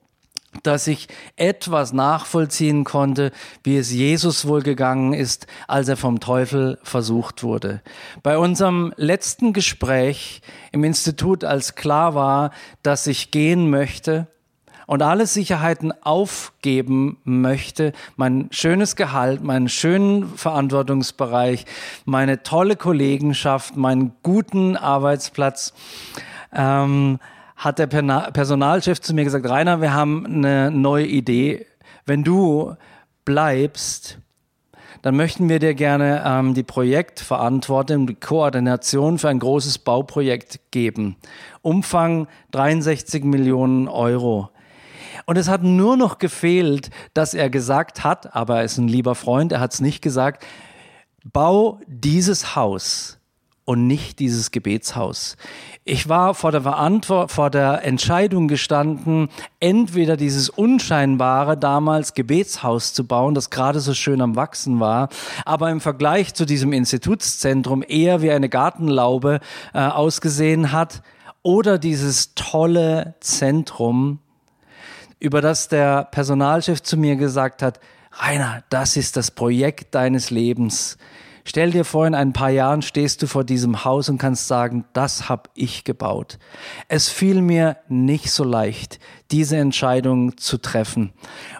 dass 0.62 0.86
ich 0.86 1.08
etwas 1.36 1.92
nachvollziehen 1.92 2.84
konnte, 2.84 3.32
wie 3.64 3.76
es 3.76 3.90
Jesus 3.90 4.46
wohl 4.46 4.62
gegangen 4.62 5.12
ist, 5.14 5.46
als 5.66 5.88
er 5.88 5.96
vom 5.96 6.20
Teufel 6.20 6.78
versucht 6.82 7.42
wurde. 7.42 7.80
Bei 8.22 8.38
unserem 8.38 8.92
letzten 8.96 9.52
Gespräch 9.52 10.42
im 10.70 10.84
Institut, 10.84 11.44
als 11.44 11.74
klar 11.74 12.14
war, 12.14 12.50
dass 12.82 13.06
ich 13.06 13.30
gehen 13.30 13.70
möchte 13.70 14.26
und 14.86 15.02
alle 15.02 15.26
Sicherheiten 15.26 15.92
aufgeben 16.02 17.18
möchte, 17.24 17.92
mein 18.16 18.48
schönes 18.50 18.96
Gehalt, 18.96 19.42
meinen 19.42 19.68
schönen 19.68 20.36
Verantwortungsbereich, 20.36 21.64
meine 22.04 22.42
tolle 22.42 22.76
Kollegenschaft, 22.76 23.76
meinen 23.76 24.12
guten 24.22 24.76
Arbeitsplatz, 24.76 25.72
ähm, 26.52 27.18
hat 27.62 27.78
der 27.78 27.86
Personalchef 27.86 29.00
zu 29.00 29.14
mir 29.14 29.22
gesagt, 29.22 29.48
Rainer, 29.48 29.80
wir 29.80 29.94
haben 29.94 30.26
eine 30.26 30.72
neue 30.72 31.06
Idee. 31.06 31.64
Wenn 32.04 32.24
du 32.24 32.74
bleibst, 33.24 34.18
dann 35.02 35.16
möchten 35.16 35.48
wir 35.48 35.60
dir 35.60 35.74
gerne 35.74 36.24
ähm, 36.26 36.54
die 36.54 36.64
Projektverantwortung, 36.64 38.08
die 38.08 38.16
Koordination 38.16 39.18
für 39.18 39.28
ein 39.28 39.38
großes 39.38 39.78
Bauprojekt 39.78 40.58
geben. 40.72 41.16
Umfang 41.60 42.26
63 42.50 43.22
Millionen 43.22 43.86
Euro. 43.86 44.50
Und 45.26 45.38
es 45.38 45.48
hat 45.48 45.62
nur 45.62 45.96
noch 45.96 46.18
gefehlt, 46.18 46.90
dass 47.14 47.32
er 47.32 47.48
gesagt 47.48 48.02
hat, 48.02 48.34
aber 48.34 48.58
er 48.58 48.64
ist 48.64 48.78
ein 48.78 48.88
lieber 48.88 49.14
Freund, 49.14 49.52
er 49.52 49.60
hat 49.60 49.72
es 49.72 49.80
nicht 49.80 50.02
gesagt, 50.02 50.44
bau 51.24 51.78
dieses 51.86 52.56
Haus 52.56 53.20
und 53.64 53.86
nicht 53.86 54.18
dieses 54.18 54.50
Gebetshaus. 54.50 55.36
Ich 55.84 56.08
war 56.08 56.34
vor 56.34 56.52
der 56.52 56.62
Verantwort 56.62 57.32
vor 57.32 57.50
der 57.50 57.84
Entscheidung 57.84 58.46
gestanden, 58.46 59.28
entweder 59.58 60.16
dieses 60.16 60.48
unscheinbare 60.48 61.56
damals 61.56 62.14
Gebetshaus 62.14 62.94
zu 62.94 63.04
bauen, 63.04 63.34
das 63.34 63.50
gerade 63.50 63.80
so 63.80 63.92
schön 63.92 64.20
am 64.20 64.36
wachsen 64.36 64.78
war, 64.78 65.08
aber 65.44 65.70
im 65.70 65.80
Vergleich 65.80 66.34
zu 66.34 66.44
diesem 66.44 66.72
Institutszentrum 66.72 67.82
eher 67.86 68.22
wie 68.22 68.30
eine 68.30 68.48
Gartenlaube 68.48 69.40
äh, 69.74 69.80
ausgesehen 69.80 70.70
hat, 70.70 71.02
oder 71.42 71.78
dieses 71.78 72.36
tolle 72.36 73.16
Zentrum, 73.18 74.20
über 75.18 75.40
das 75.40 75.66
der 75.66 76.04
Personalchef 76.04 76.80
zu 76.82 76.96
mir 76.96 77.16
gesagt 77.16 77.60
hat, 77.60 77.80
Rainer, 78.12 78.62
das 78.68 78.96
ist 78.96 79.16
das 79.16 79.32
Projekt 79.32 79.96
deines 79.96 80.30
Lebens. 80.30 80.98
Stell 81.44 81.72
dir 81.72 81.84
vor, 81.84 82.06
in 82.06 82.14
ein 82.14 82.32
paar 82.32 82.50
Jahren 82.50 82.82
stehst 82.82 83.22
du 83.22 83.26
vor 83.26 83.42
diesem 83.44 83.84
Haus 83.84 84.08
und 84.08 84.18
kannst 84.18 84.46
sagen, 84.46 84.84
das 84.92 85.28
habe 85.28 85.50
ich 85.54 85.84
gebaut. 85.84 86.38
Es 86.88 87.08
fiel 87.08 87.42
mir 87.42 87.78
nicht 87.88 88.30
so 88.30 88.44
leicht, 88.44 89.00
diese 89.30 89.56
Entscheidung 89.56 90.36
zu 90.36 90.58
treffen 90.58 91.12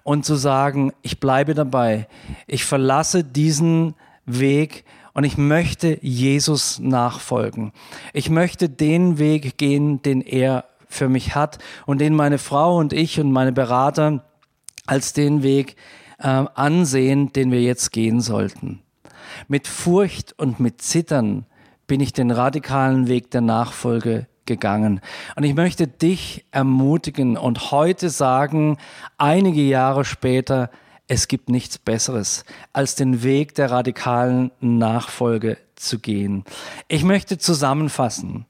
und 0.05 0.25
zu 0.25 0.37
sagen, 0.37 0.92
ich 1.03 1.18
bleibe 1.18 1.55
dabei. 1.55 2.07
Ich 2.47 2.64
verlasse 2.64 3.25
diesen 3.25 3.95
Weg 4.25 4.85
und 5.14 5.25
ich 5.25 5.37
möchte 5.37 5.99
Jesus 6.01 6.79
nachfolgen. 6.79 7.73
Ich 8.12 8.31
möchte 8.31 8.68
den 8.68 9.18
Weg 9.18 9.59
gehen, 9.59 10.01
den 10.03 10.21
er 10.21 10.64
für 10.88 11.09
mich 11.09 11.35
hat 11.35 11.59
und 11.87 12.01
den 12.01 12.14
meine 12.14 12.38
Frau 12.38 12.77
und 12.77 12.92
ich 12.92 13.18
und 13.18 13.33
meine 13.33 13.53
Berater 13.53 14.25
als 14.87 15.12
den 15.12 15.42
Weg 15.42 15.77
äh, 16.18 16.45
ansehen, 16.55 17.33
den 17.33 17.51
wir 17.51 17.62
jetzt 17.62 17.92
gehen 17.92 18.21
sollten. 18.21 18.83
Mit 19.49 19.66
Furcht 19.66 20.35
und 20.38 20.61
mit 20.61 20.83
Zittern 20.83 21.47
bin 21.87 22.01
ich 22.01 22.12
den 22.12 22.31
radikalen 22.31 23.09
Weg 23.09 23.31
der 23.31 23.40
Nachfolge 23.40 24.27
gegangen. 24.47 25.01
Und 25.37 25.45
ich 25.45 25.55
möchte 25.55 25.87
dich 25.87 26.45
ermutigen 26.51 27.37
und 27.37 27.71
heute 27.71 28.11
sagen, 28.11 28.79
einige 29.18 29.62
Jahre 29.62 30.05
später, 30.05 30.71
es 31.09 31.29
gibt 31.29 31.49
nichts 31.49 31.79
Besseres, 31.79 32.45
als 32.73 32.95
den 32.95 33.23
Weg 33.23 33.55
der 33.55 33.71
radikalen 33.71 34.51
Nachfolge 34.61 35.59
zu 35.75 35.99
gehen. 35.99 36.45
Ich 36.88 37.05
möchte 37.05 37.38
zusammenfassen. 37.38 38.47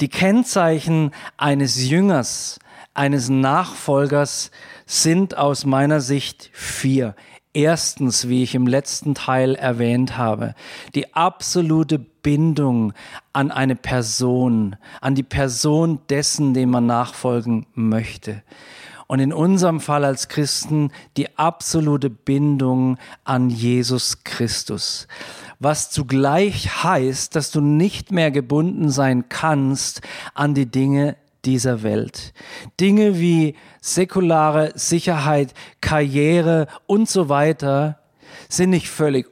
Die 0.00 0.08
Kennzeichen 0.08 1.12
eines 1.36 1.88
Jüngers, 1.88 2.58
eines 2.92 3.28
Nachfolgers 3.28 4.50
sind 4.84 5.38
aus 5.38 5.64
meiner 5.64 6.00
Sicht 6.00 6.50
vier. 6.52 7.14
Erstens, 7.52 8.28
wie 8.28 8.42
ich 8.42 8.54
im 8.54 8.66
letzten 8.66 9.14
Teil 9.14 9.54
erwähnt 9.56 10.16
habe, 10.16 10.54
die 10.94 11.14
absolute 11.14 11.98
Bindung 11.98 12.92
an 13.32 13.50
eine 13.50 13.74
Person, 13.74 14.76
an 15.00 15.14
die 15.14 15.24
Person 15.24 16.00
dessen, 16.08 16.54
dem 16.54 16.70
man 16.70 16.86
nachfolgen 16.86 17.66
möchte. 17.74 18.42
Und 19.08 19.18
in 19.18 19.32
unserem 19.32 19.80
Fall 19.80 20.04
als 20.04 20.28
Christen 20.28 20.92
die 21.16 21.36
absolute 21.36 22.10
Bindung 22.10 22.98
an 23.24 23.50
Jesus 23.50 24.22
Christus 24.22 25.08
was 25.60 25.90
zugleich 25.90 26.82
heißt, 26.82 27.36
dass 27.36 27.52
du 27.52 27.60
nicht 27.60 28.10
mehr 28.10 28.30
gebunden 28.30 28.90
sein 28.90 29.28
kannst 29.28 30.00
an 30.34 30.54
die 30.54 30.66
Dinge 30.66 31.16
dieser 31.44 31.82
Welt. 31.82 32.32
Dinge 32.78 33.18
wie 33.18 33.54
säkulare 33.80 34.72
Sicherheit, 34.74 35.54
Karriere 35.80 36.66
und 36.86 37.08
so 37.08 37.28
weiter 37.28 37.98
sind 38.48 38.70
nicht 38.70 38.88
völlig 38.88 39.26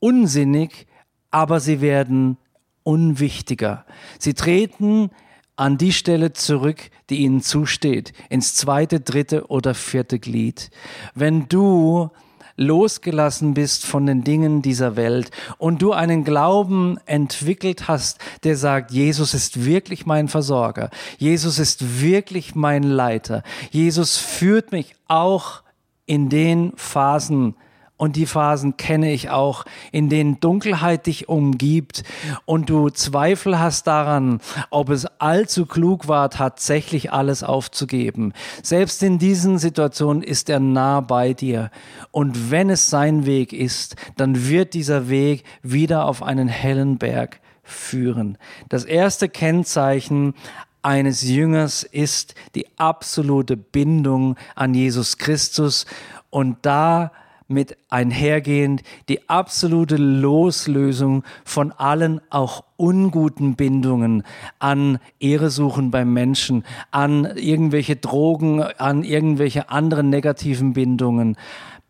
unsinnig, 0.00 0.86
aber 1.30 1.60
sie 1.60 1.80
werden 1.80 2.36
unwichtiger. 2.82 3.84
Sie 4.18 4.34
treten 4.34 5.10
an 5.56 5.78
die 5.78 5.92
Stelle 5.92 6.32
zurück, 6.32 6.90
die 7.10 7.18
ihnen 7.18 7.40
zusteht, 7.40 8.12
ins 8.28 8.54
zweite, 8.54 9.00
dritte 9.00 9.46
oder 9.48 9.74
vierte 9.74 10.18
Glied. 10.18 10.70
Wenn 11.14 11.48
du 11.48 12.10
losgelassen 12.56 13.54
bist 13.54 13.84
von 13.84 14.06
den 14.06 14.22
Dingen 14.24 14.62
dieser 14.62 14.96
Welt 14.96 15.30
und 15.58 15.82
du 15.82 15.92
einen 15.92 16.24
Glauben 16.24 16.98
entwickelt 17.06 17.88
hast, 17.88 18.18
der 18.44 18.56
sagt, 18.56 18.90
Jesus 18.90 19.34
ist 19.34 19.64
wirklich 19.64 20.06
mein 20.06 20.28
Versorger, 20.28 20.90
Jesus 21.18 21.58
ist 21.58 22.00
wirklich 22.00 22.54
mein 22.54 22.82
Leiter, 22.82 23.42
Jesus 23.70 24.16
führt 24.16 24.72
mich 24.72 24.94
auch 25.08 25.62
in 26.06 26.28
den 26.28 26.72
Phasen, 26.76 27.56
und 27.96 28.16
die 28.16 28.26
Phasen 28.26 28.76
kenne 28.76 29.12
ich 29.12 29.30
auch, 29.30 29.64
in 29.92 30.08
denen 30.08 30.40
Dunkelheit 30.40 31.06
dich 31.06 31.28
umgibt 31.28 32.02
und 32.44 32.68
du 32.68 32.90
Zweifel 32.90 33.60
hast 33.60 33.86
daran, 33.86 34.40
ob 34.70 34.90
es 34.90 35.06
allzu 35.20 35.64
klug 35.64 36.08
war, 36.08 36.28
tatsächlich 36.30 37.12
alles 37.12 37.44
aufzugeben. 37.44 38.32
Selbst 38.62 39.02
in 39.02 39.18
diesen 39.18 39.58
Situationen 39.58 40.22
ist 40.24 40.50
er 40.50 40.58
nah 40.58 41.00
bei 41.00 41.34
dir. 41.34 41.70
Und 42.10 42.50
wenn 42.50 42.68
es 42.68 42.90
sein 42.90 43.26
Weg 43.26 43.52
ist, 43.52 43.94
dann 44.16 44.48
wird 44.48 44.74
dieser 44.74 45.08
Weg 45.08 45.44
wieder 45.62 46.06
auf 46.06 46.22
einen 46.22 46.48
hellen 46.48 46.98
Berg 46.98 47.40
führen. 47.62 48.38
Das 48.68 48.84
erste 48.84 49.28
Kennzeichen 49.28 50.34
eines 50.82 51.22
Jüngers 51.22 51.84
ist 51.84 52.34
die 52.54 52.66
absolute 52.76 53.56
Bindung 53.56 54.36
an 54.54 54.74
Jesus 54.74 55.16
Christus. 55.16 55.86
Und 56.28 56.58
da 56.62 57.12
mit 57.48 57.76
einhergehend 57.90 58.82
die 59.08 59.28
absolute 59.28 59.96
Loslösung 59.96 61.24
von 61.44 61.72
allen 61.72 62.20
auch 62.30 62.64
unguten 62.76 63.54
Bindungen 63.54 64.22
an 64.58 64.98
Ehresuchen 65.20 65.90
beim 65.90 66.12
Menschen, 66.12 66.64
an 66.90 67.24
irgendwelche 67.36 67.96
Drogen, 67.96 68.62
an 68.62 69.04
irgendwelche 69.04 69.68
anderen 69.68 70.10
negativen 70.10 70.72
Bindungen. 70.72 71.36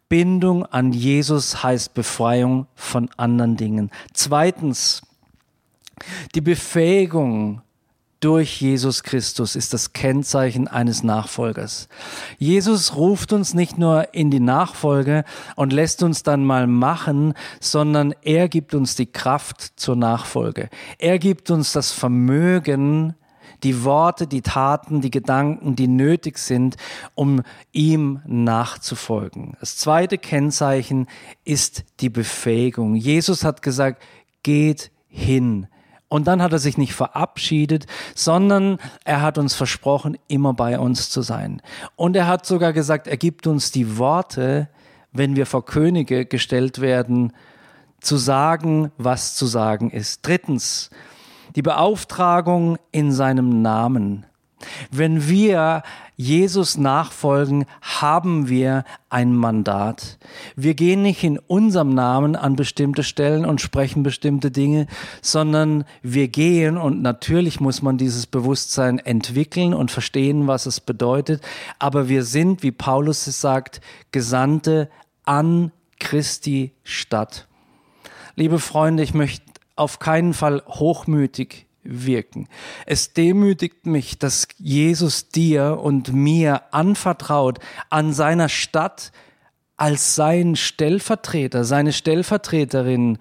Bindung 0.09 0.64
an 0.67 0.93
Jesus 0.93 1.62
heißt 1.62 1.95
Befreiung 1.95 2.67
von 2.75 3.09
anderen 3.17 3.57
Dingen. 3.57 3.90
Zweitens, 4.12 5.03
die 6.35 6.40
Befähigung 6.40 7.62
durch 8.25 8.59
Jesus 8.63 9.03
Christus 9.03 9.55
ist 9.55 9.75
das 9.75 9.93
Kennzeichen 9.93 10.67
eines 10.67 11.03
Nachfolgers. 11.03 11.89
Jesus 12.39 12.97
ruft 12.97 13.35
uns 13.35 13.53
nicht 13.53 13.77
nur 13.77 14.15
in 14.15 14.31
die 14.31 14.41
Nachfolge 14.41 15.25
und 15.57 15.75
lässt 15.75 16.03
uns 16.03 16.23
dann 16.23 16.43
mal 16.43 16.67
machen, 16.67 17.35
sondern 17.61 18.15
er 18.23 18.49
gibt 18.49 18.75
uns 18.75 18.97
die 18.97 19.05
Kraft 19.05 19.75
zur 19.77 19.97
Nachfolge. 19.97 20.71
Er 20.99 21.19
gibt 21.19 21.51
uns 21.51 21.73
das 21.73 21.93
Vermögen, 21.93 23.15
die 23.63 23.85
Worte, 23.85 24.27
die 24.27 24.43
Taten, 24.43 25.03
die 25.03 25.11
Gedanken, 25.11 25.77
die 25.77 25.89
nötig 25.89 26.39
sind, 26.39 26.77
um 27.15 27.43
ihm 27.73 28.21
nachzufolgen. 28.27 29.55
Das 29.61 29.77
zweite 29.77 30.17
Kennzeichen 30.17 31.09
ist 31.45 31.85
die 32.01 32.09
Befähigung. 32.11 32.95
Jesus 32.95 33.45
hat 33.45 33.61
gesagt, 33.61 34.03
geht 34.43 34.91
hin. 35.09 35.67
Und 36.14 36.29
dann 36.29 36.40
hat 36.40 36.53
er 36.53 36.61
sich 36.61 36.79
nicht 36.79 36.94
verabschiedet, 36.94 37.87
sondern 38.14 38.79
er 39.05 39.20
hat 39.20 39.37
uns 39.37 39.57
versprochen, 39.57 40.16
immer 40.29 40.55
bei 40.55 40.79
uns 40.79 41.11
zu 41.11 41.22
sein. 41.22 41.61
Und 41.96 42.14
er 42.14 42.29
hat 42.29 42.46
sogar 42.46 42.72
gesagt, 42.72 43.09
er 43.09 43.16
gibt 43.16 43.48
uns 43.48 43.72
die 43.72 43.98
Worte, 43.98 44.68
wenn 45.11 45.35
wir 45.35 45.44
vor 45.44 45.64
Könige 45.64 46.24
gestellt 46.24 46.81
werden, 46.81 47.33
zu 47.98 48.16
sagen, 48.16 48.92
was 48.96 49.35
zu 49.35 49.46
sagen 49.46 49.90
ist. 49.90 50.20
Drittens, 50.24 50.90
die 51.57 51.62
Beauftragung 51.62 52.79
in 52.92 53.11
seinem 53.11 53.61
Namen. 53.61 54.24
Wenn 54.90 55.29
wir 55.29 55.83
Jesus 56.16 56.77
nachfolgen, 56.77 57.66
haben 57.81 58.48
wir 58.48 58.85
ein 59.11 59.35
Mandat. 59.35 60.18
Wir 60.55 60.74
gehen 60.74 61.03
nicht 61.03 61.24
in 61.24 61.38
unserem 61.38 61.92
Namen 61.92 62.37
an 62.37 62.55
bestimmte 62.55 63.03
Stellen 63.03 63.44
und 63.44 63.61
sprechen 63.61 64.05
bestimmte 64.05 64.50
Dinge, 64.50 64.87
sondern 65.22 65.85
wir 66.03 66.29
gehen 66.29 66.77
und 66.77 67.03
natürlich 67.03 67.61
muss 67.61 67.83
man 67.83 67.98
dieses 67.98 68.27
Bewusstsein 68.27 69.00
entwickeln 69.00 69.74
und 69.74 69.90
verstehen, 69.90 70.46
was 70.46 70.66
es 70.66 70.81
bedeutet. 70.81 71.42
Aber 71.81 72.09
wir 72.09 72.22
sind, 72.22 72.62
wie 72.62 72.72
Paulus 72.72 73.27
es 73.27 73.40
sagt, 73.40 73.81
Gesandte 74.12 74.88
an 75.24 75.72
Christi 75.98 76.72
Stadt. 76.85 77.48
Liebe 78.37 78.59
Freunde, 78.59 79.03
ich 79.03 79.14
möchte 79.14 79.44
auf 79.77 79.98
keinen 79.98 80.35
Fall 80.35 80.62
hochmütig 80.68 81.66
wirken. 81.85 82.49
Es 82.87 83.12
demütigt 83.12 83.87
mich, 83.87 84.18
dass 84.18 84.49
Jesus 84.59 85.29
dir 85.29 85.81
und 85.83 86.12
mir 86.12 86.62
anvertraut, 86.73 87.59
an 87.90 88.12
seiner 88.12 88.49
Stadt 88.49 89.12
als 89.77 90.14
sein 90.14 90.57
Stellvertreter, 90.57 91.64
seine 91.64 91.92
Stellvertreterin 91.92 93.18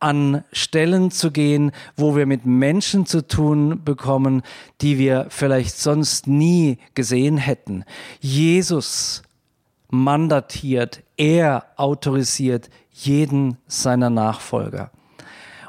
an 0.00 0.44
Stellen 0.52 1.10
zu 1.10 1.30
gehen, 1.30 1.72
wo 1.94 2.16
wir 2.16 2.26
mit 2.26 2.46
Menschen 2.46 3.04
zu 3.06 3.26
tun 3.26 3.84
bekommen, 3.84 4.42
die 4.80 4.98
wir 4.98 5.26
vielleicht 5.28 5.78
sonst 5.78 6.26
nie 6.26 6.78
gesehen 6.94 7.36
hätten. 7.36 7.84
Jesus 8.20 9.22
mandatiert, 9.90 11.02
er 11.16 11.66
autorisiert 11.76 12.70
jeden 12.90 13.58
seiner 13.66 14.08
Nachfolger. 14.08 14.90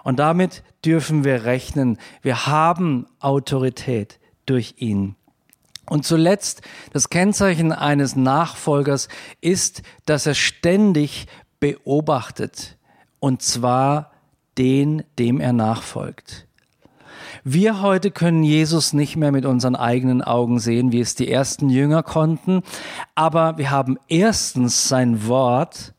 Und 0.04 0.20
damit 0.20 0.64
dürfen 0.86 1.24
wir 1.24 1.46
rechnen. 1.46 1.98
Wir 2.22 2.48
haben 2.48 3.08
Autorität 3.20 4.20
durch 4.46 4.76
ihn. 4.78 5.16
Und 5.90 6.06
zuletzt, 6.06 6.62
das 6.94 7.10
Kennzeichen 7.10 7.72
eines 7.72 8.16
Nachfolgers 8.16 9.10
ist, 9.42 9.82
dass 10.06 10.26
er 10.26 10.36
ständig 10.36 11.28
beobachtet. 11.60 12.78
Und 13.20 13.42
zwar 13.42 14.12
den, 14.58 15.04
dem 15.20 15.40
er 15.40 15.54
nachfolgt. 15.54 16.48
Wir 17.44 17.82
heute 17.82 18.12
können 18.12 18.44
Jesus 18.44 18.94
nicht 18.94 19.16
mehr 19.16 19.32
mit 19.32 19.46
unseren 19.46 19.76
eigenen 19.76 20.22
Augen 20.22 20.60
sehen, 20.60 20.92
wie 20.92 21.00
es 21.00 21.16
die 21.16 21.32
ersten 21.32 21.70
Jünger 21.70 22.04
konnten, 22.04 22.62
aber 23.16 23.58
wir 23.58 23.72
haben 23.72 23.98
erstens 24.08 24.88
sein 24.88 25.28
Wort, 25.28 25.94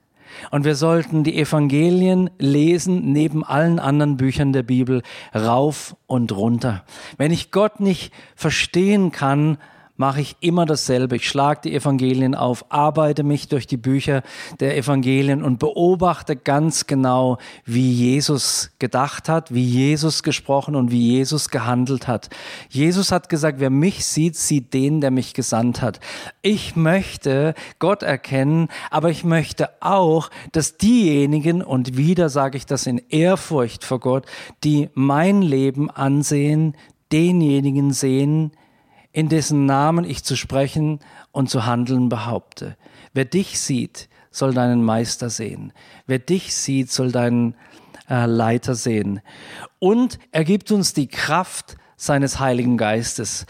und 0.50 0.64
wir 0.64 0.74
sollten 0.74 1.24
die 1.24 1.38
Evangelien 1.38 2.30
lesen 2.38 3.12
neben 3.12 3.44
allen 3.44 3.78
anderen 3.78 4.16
Büchern 4.16 4.52
der 4.52 4.62
Bibel 4.62 5.02
rauf 5.34 5.96
und 6.06 6.32
runter. 6.32 6.84
Wenn 7.16 7.32
ich 7.32 7.50
Gott 7.50 7.80
nicht 7.80 8.12
verstehen 8.36 9.12
kann, 9.12 9.58
mache 9.96 10.20
ich 10.20 10.36
immer 10.40 10.66
dasselbe. 10.66 11.16
Ich 11.16 11.28
schlage 11.28 11.60
die 11.64 11.74
Evangelien 11.74 12.34
auf, 12.34 12.64
arbeite 12.70 13.22
mich 13.22 13.48
durch 13.48 13.66
die 13.66 13.76
Bücher 13.76 14.22
der 14.58 14.76
Evangelien 14.76 15.42
und 15.42 15.58
beobachte 15.58 16.34
ganz 16.34 16.86
genau, 16.86 17.38
wie 17.64 17.92
Jesus 17.92 18.70
gedacht 18.78 19.28
hat, 19.28 19.52
wie 19.52 19.64
Jesus 19.64 20.22
gesprochen 20.22 20.76
und 20.76 20.90
wie 20.90 21.12
Jesus 21.12 21.50
gehandelt 21.50 22.08
hat. 22.08 22.30
Jesus 22.68 23.12
hat 23.12 23.28
gesagt, 23.28 23.60
wer 23.60 23.70
mich 23.70 24.06
sieht, 24.06 24.36
sieht 24.36 24.72
den, 24.72 25.00
der 25.00 25.10
mich 25.10 25.34
gesandt 25.34 25.82
hat. 25.82 26.00
Ich 26.40 26.74
möchte 26.74 27.54
Gott 27.78 28.02
erkennen, 28.02 28.68
aber 28.90 29.10
ich 29.10 29.24
möchte 29.24 29.70
auch, 29.80 30.30
dass 30.52 30.78
diejenigen, 30.78 31.62
und 31.62 31.96
wieder 31.96 32.28
sage 32.28 32.56
ich 32.56 32.66
das 32.66 32.86
in 32.86 32.98
Ehrfurcht 33.10 33.84
vor 33.84 34.00
Gott, 34.00 34.26
die 34.64 34.88
mein 34.94 35.42
Leben 35.42 35.90
ansehen, 35.90 36.76
denjenigen 37.12 37.92
sehen, 37.92 38.52
in 39.12 39.28
dessen 39.28 39.66
Namen 39.66 40.04
ich 40.04 40.24
zu 40.24 40.36
sprechen 40.36 41.00
und 41.30 41.50
zu 41.50 41.66
handeln 41.66 42.08
behaupte. 42.08 42.76
Wer 43.12 43.24
dich 43.26 43.60
sieht, 43.60 44.08
soll 44.30 44.54
deinen 44.54 44.82
Meister 44.82 45.30
sehen. 45.30 45.72
Wer 46.06 46.18
dich 46.18 46.54
sieht, 46.54 46.90
soll 46.90 47.12
deinen 47.12 47.54
äh, 48.08 48.26
Leiter 48.26 48.74
sehen. 48.74 49.20
Und 49.78 50.18
er 50.30 50.44
gibt 50.44 50.72
uns 50.72 50.94
die 50.94 51.08
Kraft 51.08 51.76
seines 51.96 52.40
Heiligen 52.40 52.78
Geistes. 52.78 53.46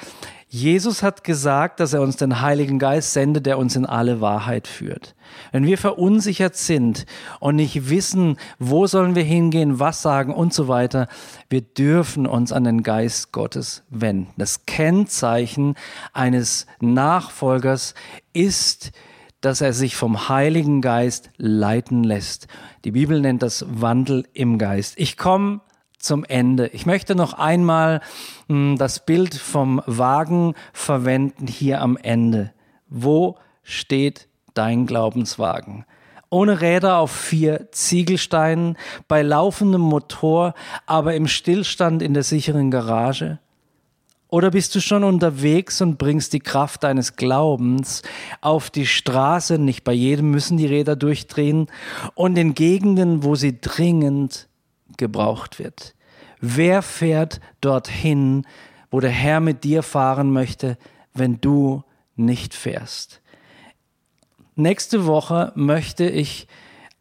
Jesus 0.55 1.03
hat 1.03 1.25
gesagt, 1.25 1.81
dass 1.81 1.95
er 1.95 2.03
uns 2.03 2.17
den 2.17 2.43
Heiligen 2.43 2.79
Geist 2.79 3.15
sendet, 3.15 3.47
der 3.47 3.57
uns 3.57 3.75
in 3.75 3.87
alle 3.87 4.21
Wahrheit 4.21 4.69
führt. 4.69 5.15
Wenn 5.51 5.65
wir 5.65 5.79
verunsichert 5.79 6.57
sind 6.57 7.07
und 7.41 7.57
nicht 7.57 7.89
wissen, 7.89 8.37
wo 8.59 8.87
sollen 8.87 9.15
wir 9.15 9.23
hingehen, 9.23 9.81
was 9.81 10.03
sagen 10.03 10.35
und 10.35 10.53
so 10.53 10.69
weiter, 10.69 11.09
wir 11.49 11.63
dürfen 11.63 12.27
uns 12.27 12.53
an 12.53 12.65
den 12.65 12.83
Geist 12.83 13.33
Gottes 13.33 13.83
wenden. 13.89 14.29
Das 14.37 14.67
Kennzeichen 14.67 15.75
eines 16.13 16.67
Nachfolgers 16.81 17.95
ist, 18.35 18.93
dass 19.41 19.63
er 19.63 19.73
sich 19.73 19.97
vom 19.97 20.29
Heiligen 20.29 20.83
Geist 20.83 21.31
leiten 21.39 22.05
lässt. 22.05 22.47
Die 22.85 22.93
Bibel 22.93 23.23
nennt 23.23 23.43
das 23.43 23.65
Wandel 23.71 24.29
im 24.35 24.59
Geist. 24.59 24.99
Ich 24.99 25.17
komme 25.17 25.63
zum 26.03 26.25
Ende. 26.25 26.67
Ich 26.69 26.85
möchte 26.85 27.15
noch 27.15 27.35
einmal 27.35 28.01
mh, 28.49 28.55
hm, 28.73 28.79
das 28.79 29.07
Bild 29.07 29.35
vom 29.35 29.81
Wagen 29.87 30.55
verwenden 30.73 31.47
hier 31.47 31.81
am 31.81 31.97
Ende. 31.97 32.53
Wo 32.89 33.39
steht 33.63 34.29
dein 34.53 34.87
Glaubenswagen? 34.87 35.87
Ohne 36.29 36.61
Räder 36.61 36.97
auf 36.97 37.11
vier 37.11 37.71
Ziegelsteinen, 37.73 38.77
bei 39.07 39.23
laufendem 39.23 39.83
Motor, 39.83 40.55
aber 40.87 41.15
im 41.15 41.29
Stillstand 41.29 42.03
in 42.03 42.15
der 42.15 42.23
sicheren 42.23 42.71
Garage? 42.71 43.39
Oder 44.29 44.51
bist 44.51 44.75
du 44.75 44.81
schon 44.81 45.05
unterwegs 45.05 45.83
und 45.83 45.99
bringst 45.99 46.33
die 46.33 46.39
Kraft 46.41 46.85
deines 46.85 47.17
Glaubens 47.17 48.01
auf 48.41 48.71
die 48.71 48.87
Straße? 48.87 49.59
Nicht 49.59 49.85
bei 49.85 49.93
jedem 49.93 50.31
müssen 50.31 50.57
die 50.57 50.65
Räder 50.65 50.97
durchdrehen. 50.97 51.67
Und 52.15 52.39
in 52.39 52.55
Gegenden, 52.55 53.25
wo 53.25 53.35
sie 53.35 53.61
dringend 53.61 54.49
gebraucht 54.97 55.59
wird. 55.59 55.95
Wer 56.41 56.83
fährt 56.83 57.41
dorthin, 57.61 58.47
wo 58.91 59.01
der 59.01 59.11
Herr 59.11 59.41
mit 59.41 59.65
dir 59.65 59.83
fahren 59.83 60.33
möchte, 60.33 60.77
wenn 61.15 61.41
du 61.41 61.85
nicht 62.17 62.55
fährst? 62.55 63.21
Nächste 64.55 65.07
Woche 65.07 65.53
möchte 65.55 66.05
ich 66.05 66.47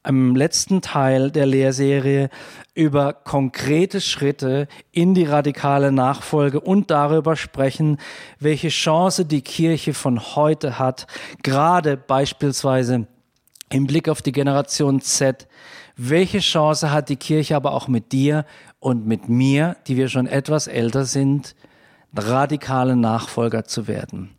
im 0.08 0.36
letzten 0.36 0.82
Teil 0.82 1.32
der 1.32 1.46
Lehrserie 1.46 2.30
über 2.74 3.14
konkrete 3.14 4.02
Schritte 4.02 4.68
in 4.92 5.14
die 5.14 5.26
radikale 5.26 5.92
Nachfolge 5.92 6.60
und 6.60 6.90
darüber 6.90 7.36
sprechen, 7.36 7.98
welche 8.40 8.70
Chance 8.70 9.26
die 9.26 9.42
Kirche 9.42 9.94
von 9.94 10.36
heute 10.36 10.80
hat, 10.80 11.08
gerade 11.44 11.98
beispielsweise 11.98 13.08
im 13.70 13.88
Blick 13.88 14.10
auf 14.10 14.22
die 14.22 14.32
Generation 14.32 15.02
Z, 15.02 15.48
welche 16.10 16.40
Chance 16.40 16.92
hat 16.92 17.10
die 17.10 17.16
Kirche 17.16 17.56
aber 17.56 17.74
auch 17.74 17.88
mit 17.88 18.12
dir 18.12 18.46
und 18.80 19.06
mit 19.06 19.30
mir, 19.30 19.78
die 19.88 19.98
wir 19.98 20.10
schon 20.10 20.26
etwas 20.26 20.68
älter 20.68 21.06
sind, 21.06 21.56
radikale 22.16 22.96
Nachfolger 22.96 23.66
zu 23.66 23.88
werden? 23.88 24.32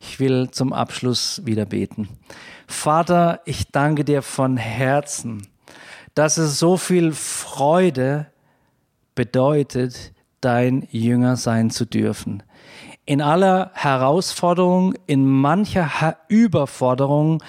Ich 0.00 0.20
will 0.20 0.50
zum 0.50 0.72
Abschluss 0.72 1.40
wieder 1.44 1.64
beten. 1.64 2.08
Vater, 2.66 3.40
ich 3.46 3.70
danke 3.72 4.04
dir 4.04 4.20
von 4.20 4.56
Herzen, 4.56 5.46
dass 6.14 6.36
es 6.36 6.58
so 6.58 6.76
viel 6.76 7.12
Freude 7.12 8.26
bedeutet, 9.14 10.12
dein 10.40 10.86
Jünger 10.90 11.36
sein 11.36 11.70
zu 11.70 11.86
dürfen. 11.86 12.42
In 13.08 13.22
aller 13.22 13.70
Herausforderung, 13.72 14.92
in 15.06 15.24
mancher 15.24 16.18
Überforderung, 16.28 17.42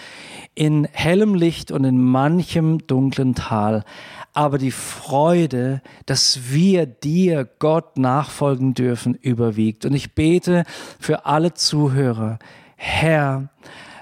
in 0.55 0.87
hellem 0.89 1.35
Licht 1.35 1.69
und 1.69 1.83
in 1.83 2.01
manchem 2.01 2.87
dunklen 2.87 3.35
Tal. 3.35 3.83
Aber 4.31 4.57
die 4.57 4.71
Freude, 4.71 5.81
dass 6.05 6.53
wir 6.53 6.85
dir, 6.85 7.43
Gott, 7.43 7.97
nachfolgen 7.97 8.73
dürfen, 8.73 9.15
überwiegt. 9.15 9.83
Und 9.83 9.93
ich 9.95 10.15
bete 10.15 10.63
für 10.97 11.25
alle 11.25 11.53
Zuhörer, 11.53 12.39
Herr, 12.77 13.49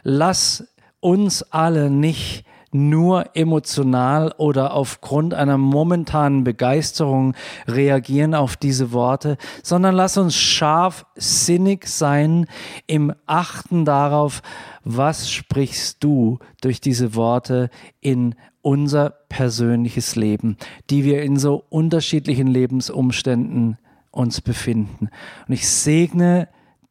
lass 0.04 0.63
uns 1.00 1.41
alle 1.41 1.90
nicht 1.90 2.46
nur 2.72 3.36
emotional 3.36 4.34
oder 4.38 4.74
aufgrund 4.74 5.34
einer 5.34 5.58
momentanen 5.58 6.44
Begeisterung 6.44 7.34
reagieren 7.68 8.36
auf 8.36 8.58
diese 8.58 8.92
Worte, 8.92 9.38
sondern 9.63 9.96
lass 9.96 10.18
uns 10.18 10.36
scharfsinnig 10.36 11.88
sein 11.88 12.48
im 12.88 13.13
Achten 13.26 13.86
darauf, 13.86 14.42
was 14.84 15.32
sprichst 15.32 16.04
du 16.04 16.40
durch 16.62 16.82
diese 16.82 17.15
Worte 17.15 17.70
in 18.02 18.36
unser 18.62 19.12
persönliches 19.30 20.15
Leben, 20.15 20.58
die 20.90 21.06
wir 21.06 21.22
in 21.22 21.38
so 21.38 21.63
unterschiedlichen 21.70 22.48
Lebensumständen 22.48 23.78
uns 24.12 24.42
befinden. 24.42 25.10
Und 25.48 25.54
ich 25.54 25.70
segne 25.70 26.50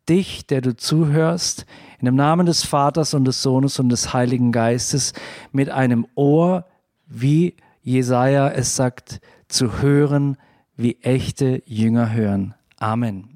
dich, 0.09 0.47
der 0.47 0.61
du 0.61 0.77
zuhörst, 0.77 1.67
In 2.01 2.07
dem 2.07 2.17
Namen 2.17 2.47
des 2.47 2.65
Vaters 2.65 3.15
und 3.15 3.25
des 3.25 3.43
Sohnes 3.43 3.79
und 3.79 3.89
des 3.89 4.13
Heiligen 4.13 4.53
Geistes 4.53 5.13
mit 5.53 5.71
einem 5.71 6.07
Ohr, 6.15 6.67
wie 7.07 7.57
Jesaja 7.83 8.49
es 8.51 8.77
sagt, 8.77 9.21
zu 9.49 9.81
hören, 9.81 10.37
wie 10.77 10.99
echte 11.03 11.63
Jünger 11.67 12.13
hören. 12.13 12.55
Amen. 12.79 13.36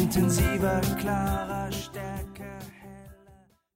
intensiver, 0.11 0.81
klarer. 0.99 1.50